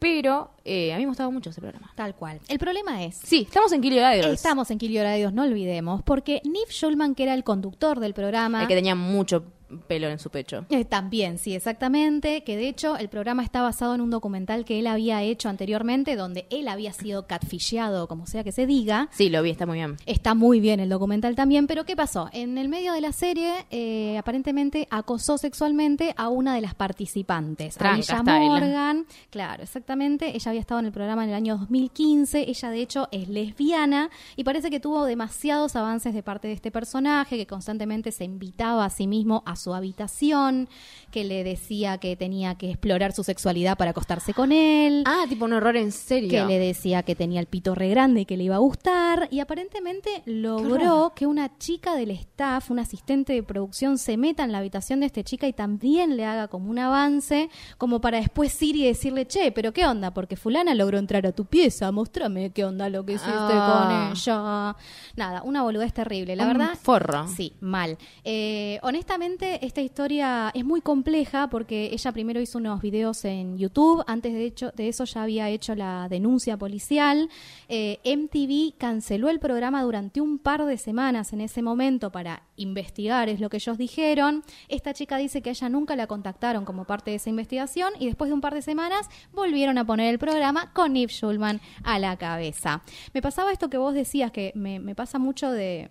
[0.00, 1.90] Pero eh, a mí me gustaba mucho ese programa.
[1.96, 2.40] Tal cual.
[2.48, 3.16] El problema es.
[3.16, 4.34] Sí, estamos en Kill Your Idols.
[4.34, 8.14] Estamos en Kill Your Idols, no olvidemos, porque Nif Schulman, que era el conductor del
[8.14, 9.44] programa, El que tenía mucho
[9.86, 10.66] pelo en su pecho.
[10.70, 12.42] Eh, también, sí, exactamente.
[12.44, 16.16] Que de hecho el programa está basado en un documental que él había hecho anteriormente,
[16.16, 19.08] donde él había sido catfisheado, como sea que se diga.
[19.12, 19.96] Sí, lo vi, está muy bien.
[20.06, 22.28] Está muy bien el documental también, pero ¿qué pasó?
[22.32, 27.76] En el medio de la serie, eh, aparentemente acosó sexualmente a una de las participantes,
[27.76, 28.46] Tranca Alicia style.
[28.46, 29.06] Morgan.
[29.30, 30.34] Claro, exactamente.
[30.34, 32.48] Ella había estado en el programa en el año 2015.
[32.48, 36.70] Ella, de hecho, es lesbiana y parece que tuvo demasiados avances de parte de este
[36.70, 40.68] personaje, que constantemente se invitaba a sí mismo a su habitación,
[41.10, 45.44] que le decía que tenía que explorar su sexualidad para acostarse con él Ah, tipo
[45.46, 46.28] un horror en serio.
[46.30, 49.28] que le decía que tenía el pito re grande y que le iba a gustar
[49.30, 54.52] y aparentemente logró que una chica del staff, un asistente de producción se meta en
[54.52, 57.48] la habitación de este chica y también le haga como un avance
[57.78, 61.32] como para después ir y decirle, "Che, pero qué onda, porque fulana logró entrar a
[61.32, 64.12] tu pieza, mostrame qué onda lo que hiciste Ah.
[64.12, 64.76] con ella."
[65.16, 66.78] Nada, una boludez terrible, la Un verdad.
[66.80, 67.26] forro.
[67.28, 67.96] Sí, mal.
[68.24, 74.04] Eh, honestamente, esta historia es muy compleja porque ella primero hizo unos videos en YouTube.
[74.06, 77.28] Antes de, hecho, de eso ya había hecho la denuncia policial.
[77.68, 83.28] Eh, MTV canceló el programa durante un par de semanas en ese momento para investigar,
[83.28, 84.42] es lo que ellos dijeron.
[84.68, 88.28] Esta chica dice que ella nunca la contactaron como parte de esa investigación y después
[88.28, 92.16] de un par de semanas volvieron a poner el programa con Nip Schulman a la
[92.16, 92.82] cabeza.
[93.12, 95.90] Me pasaba esto que vos decías, que me pasa mucho de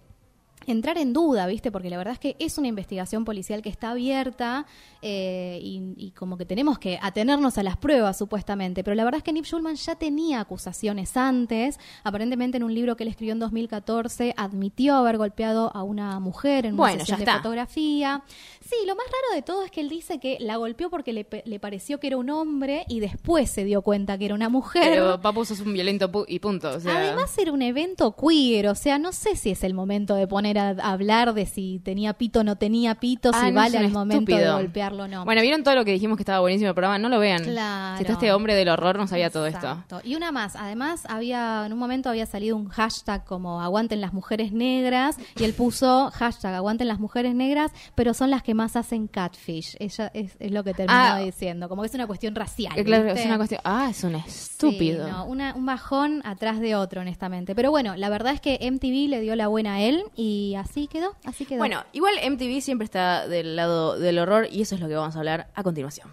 [0.68, 1.72] entrar en duda, ¿viste?
[1.72, 4.65] Porque la verdad es que es una investigación policial que está abierta
[5.01, 8.84] eh, y, y como que tenemos que atenernos a las pruebas, supuestamente.
[8.84, 11.80] Pero la verdad es que Nip Schulman ya tenía acusaciones antes.
[12.03, 16.65] Aparentemente en un libro que él escribió en 2014 admitió haber golpeado a una mujer
[16.65, 18.24] en una Bueno, sesión ya de fotografía.
[18.70, 21.26] Sí, lo más raro de todo es que él dice que la golpeó porque le,
[21.45, 24.84] le pareció que era un hombre y después se dio cuenta que era una mujer.
[24.89, 26.70] Pero papu sos un violento pu- y punto.
[26.72, 30.15] O sea, Además era un evento queer, o sea, no sé si es el momento
[30.15, 33.51] de poner a, a hablar de si tenía pito o no tenía pito, Ah, si
[33.51, 35.24] no, vale el momento de golpearlo o no.
[35.26, 36.97] Bueno, ¿vieron todo lo que dijimos que estaba buenísimo el programa?
[36.99, 37.43] No lo vean.
[37.43, 37.97] Claro.
[37.97, 39.80] Si está este hombre del horror, no sabía todo esto.
[40.03, 44.11] Y una más, además había en un momento había salido un hashtag como aguanten las
[44.13, 48.76] mujeres negras y él puso hashtag aguanten las mujeres negras, pero son las que más
[48.76, 49.78] hacen catfish.
[49.80, 51.20] Ella es, es lo que terminó Ah.
[51.20, 52.74] diciendo, como que es una cuestión racial.
[52.78, 53.22] Eh, Claro, ¿viste?
[53.22, 53.62] es una cuestión.
[53.64, 55.05] Ah, es un estúpido.
[55.05, 57.55] Sí, no, una- un bajón atrás de otro, honestamente.
[57.55, 60.88] Pero bueno, la verdad es que MTV le dio la buena a él y así
[60.88, 61.60] quedó, así quedó.
[61.60, 65.16] Bueno, igual MTV siempre está del lado del horror y eso es lo que vamos
[65.16, 66.10] a hablar a continuación.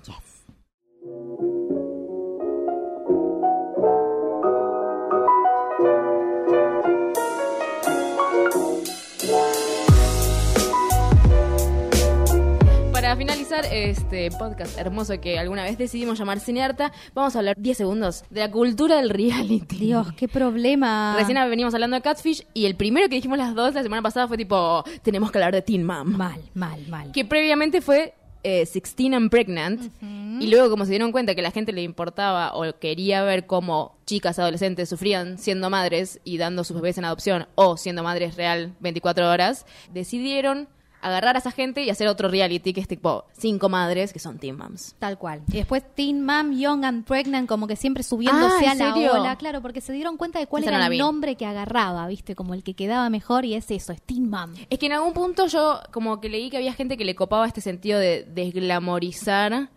[13.15, 17.77] Para finalizar este podcast hermoso que alguna vez decidimos llamar Cinearta, vamos a hablar 10
[17.77, 19.77] segundos de la cultura del reality.
[19.79, 21.15] Dios, qué problema.
[21.17, 24.27] Recién venimos hablando de Catfish y el primero que dijimos las dos la semana pasada
[24.27, 26.09] fue tipo, tenemos que hablar de Teen Mom.
[26.09, 27.13] Mal, mal, mal.
[27.13, 29.93] Que previamente fue eh, 16 and Pregnant.
[30.41, 33.97] Y luego como se dieron cuenta que la gente le importaba o quería ver cómo
[34.07, 38.75] chicas adolescentes sufrían siendo madres y dando sus bebés en adopción o siendo madres real
[38.81, 40.69] 24 horas, decidieron
[41.05, 44.39] agarrar a esa gente y hacer otro reality que es tipo cinco madres que son
[44.39, 44.95] Teen Moms.
[44.99, 45.43] Tal cual.
[45.49, 49.13] Y después Teen Mom, Young and Pregnant, como que siempre subiéndose Ah, a ¿en la
[49.13, 49.37] ola.
[49.37, 52.35] Claro, porque se dieron cuenta de cuál Esa era el nombre que agarraba, ¿viste?
[52.35, 54.55] Como el que quedaba mejor y es eso, es Teen Mom.
[54.71, 57.47] Es que en algún punto yo como que leí que había gente que le copaba
[57.47, 59.69] este sentido de desglamorizar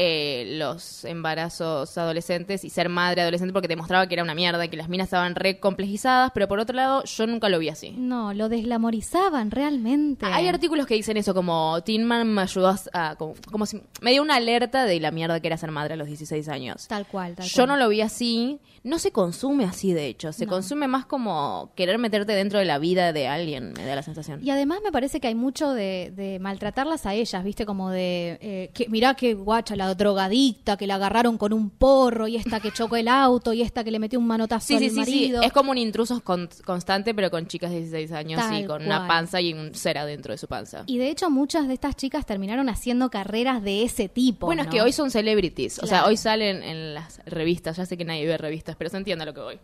[0.00, 4.64] eh, los embarazos adolescentes y ser madre adolescente porque te mostraba que era una mierda
[4.64, 7.68] y que las minas estaban re complejizadas, pero por otro lado yo nunca lo vi
[7.68, 7.90] así.
[7.98, 10.24] No, lo desglamorizaban realmente.
[10.24, 13.16] Hay artículos que dicen eso, como Teen Man me ayudó a...
[13.16, 15.96] Como, como si me dio una alerta de la mierda que era ser madre a
[15.96, 16.86] los 16 años.
[16.86, 17.66] Tal cual, tal Yo cual.
[17.66, 18.60] no lo vi así.
[18.84, 20.32] No se consume así, de hecho.
[20.32, 24.02] Se consume más como querer meterte dentro de la vida de alguien, me da la
[24.04, 24.40] sensación.
[24.44, 27.66] Y además me parece que hay mucho de, de maltratarlas a ellas, ¿viste?
[27.66, 32.28] Como de, eh, que, mirá qué guacha, la drogadicta, que la agarraron con un porro,
[32.28, 34.80] y esta que chocó el auto, y esta que le metió un manotazo Sí, al
[34.80, 34.98] sí, sí, sí.
[35.00, 35.42] marido.
[35.42, 39.06] Es como un intruso con- constante, pero con chicas de 16 años y con una
[39.06, 40.84] panza y un ser adentro de su panza.
[40.86, 44.46] Y de hecho muchas de estas chicas terminaron haciendo carreras de ese tipo.
[44.46, 45.78] bueno, es que hoy son celebrities.
[45.80, 47.76] O sea, hoy salen en las revistas.
[47.76, 49.58] Ya sé que nadie ve revistas, pero se entiende a lo que voy.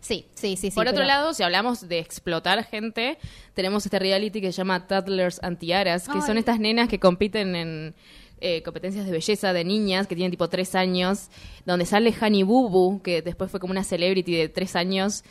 [0.00, 0.70] Sí, sí, sí.
[0.70, 3.18] sí Por otro pero- lado, si hablamos de explotar gente,
[3.54, 6.22] tenemos este reality que se llama Toddlers Antiaras, que Ay.
[6.22, 7.94] son estas nenas que compiten en
[8.40, 11.28] eh, competencias de belleza de niñas que tienen tipo tres años,
[11.66, 15.24] donde sale Honey Boo Boo, que después fue como una celebrity de tres años.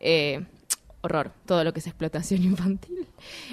[0.00, 0.44] Eh,
[1.02, 3.06] horror, todo lo que es explotación infantil.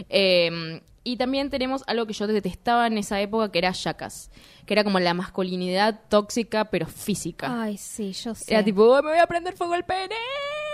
[0.09, 4.29] Eh, y también tenemos algo que yo detestaba en esa época, que era Jackass,
[4.67, 7.63] que era como la masculinidad tóxica, pero física.
[7.63, 8.53] Ay, sí, yo sé.
[8.53, 10.15] Era tipo, "Oh, me voy a prender fuego el pene.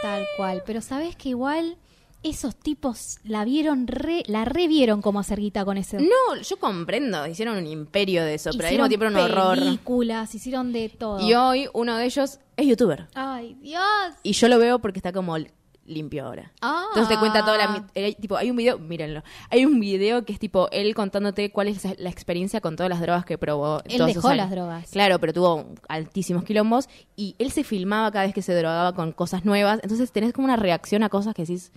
[0.02, 0.64] Tal cual.
[0.66, 1.78] Pero sabes que igual
[2.24, 5.98] esos tipos la vieron re, la revieron como hacer guita con ese.
[6.02, 9.58] No, yo comprendo, hicieron un imperio de eso, pero al mismo tiempo un horror.
[9.58, 11.20] películas, hicieron de todo.
[11.26, 13.08] Y hoy uno de ellos es youtuber.
[13.14, 13.82] Ay, Dios.
[14.24, 15.38] Y yo lo veo porque está como
[15.86, 16.52] limpio ahora.
[16.62, 16.84] Ah.
[16.90, 17.68] Entonces te cuenta toda la...
[17.70, 21.50] mi- eh, tipo, hay un video, mírenlo, hay un video que es tipo él contándote
[21.52, 23.82] cuál es la experiencia con todas las drogas que probó.
[23.86, 24.90] Él dejó las drogas.
[24.92, 29.14] Claro, pero tuvo altísimos quilombos y él se filmaba cada vez que se drogaba con
[29.14, 29.80] cosas nuevas.
[29.82, 31.72] Entonces tenés como una reacción a cosas que decís...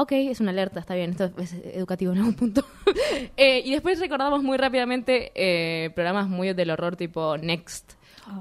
[0.00, 2.64] Ok, es una alerta, está bien, esto es educativo en algún punto.
[3.36, 7.92] Eh, y después recordamos muy rápidamente eh, programas muy del horror tipo Next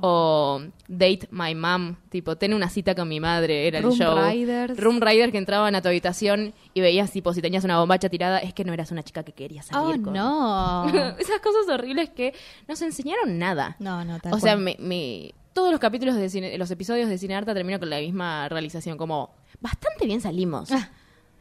[0.02, 4.18] o Date My Mom, tipo Ten una cita con mi madre, era Room el show.
[4.30, 4.78] Riders.
[4.80, 8.40] Room Rider que entraban a tu habitación y veías tipo si tenías una bombacha tirada,
[8.40, 10.14] es que no eras una chica que quería salir Oh, con.
[10.14, 10.88] no.
[11.20, 12.34] Esas cosas horribles que
[12.68, 13.76] no se enseñaron nada.
[13.80, 17.18] No, no, tal O sea, me, me- todos los capítulos de cine, los episodios de
[17.18, 20.90] Cine Harta terminan con la misma realización, como bastante bien salimos, Ah.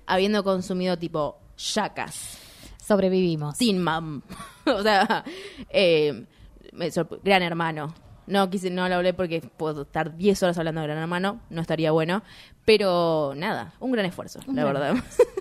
[0.07, 2.39] Habiendo consumido tipo yacas,
[2.87, 3.59] Sobrevivimos.
[3.59, 4.23] Teen Mom,
[4.67, 5.25] o sea,
[5.71, 6.25] eh,
[7.25, 7.95] Gran Hermano.
[8.27, 11.61] No quise, no lo hablé porque puedo estar 10 horas hablando de Gran Hermano, no
[11.61, 12.23] estaría bueno,
[12.65, 14.97] pero nada, un gran esfuerzo, la verdad.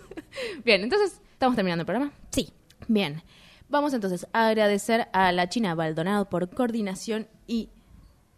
[0.63, 2.11] bien, entonces, ¿estamos terminando el programa?
[2.29, 2.53] Sí.
[2.87, 3.23] Bien,
[3.69, 7.69] vamos entonces a agradecer a la China Baldonado por coordinación y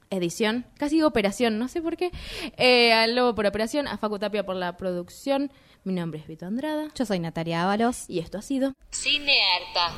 [0.09, 2.11] edición, casi digo operación, no sé por qué,
[2.55, 5.51] eh, al Lobo por operación, a Facu Tapia por la producción,
[5.87, 8.09] mi nombre es Vito Andrada Yo soy Natalia Ábalos.
[8.09, 8.73] y esto ha sido...
[8.91, 9.93] Cine Harta.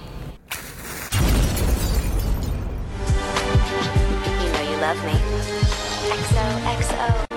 [4.40, 5.14] You know you love me.
[6.12, 7.29] XOXO.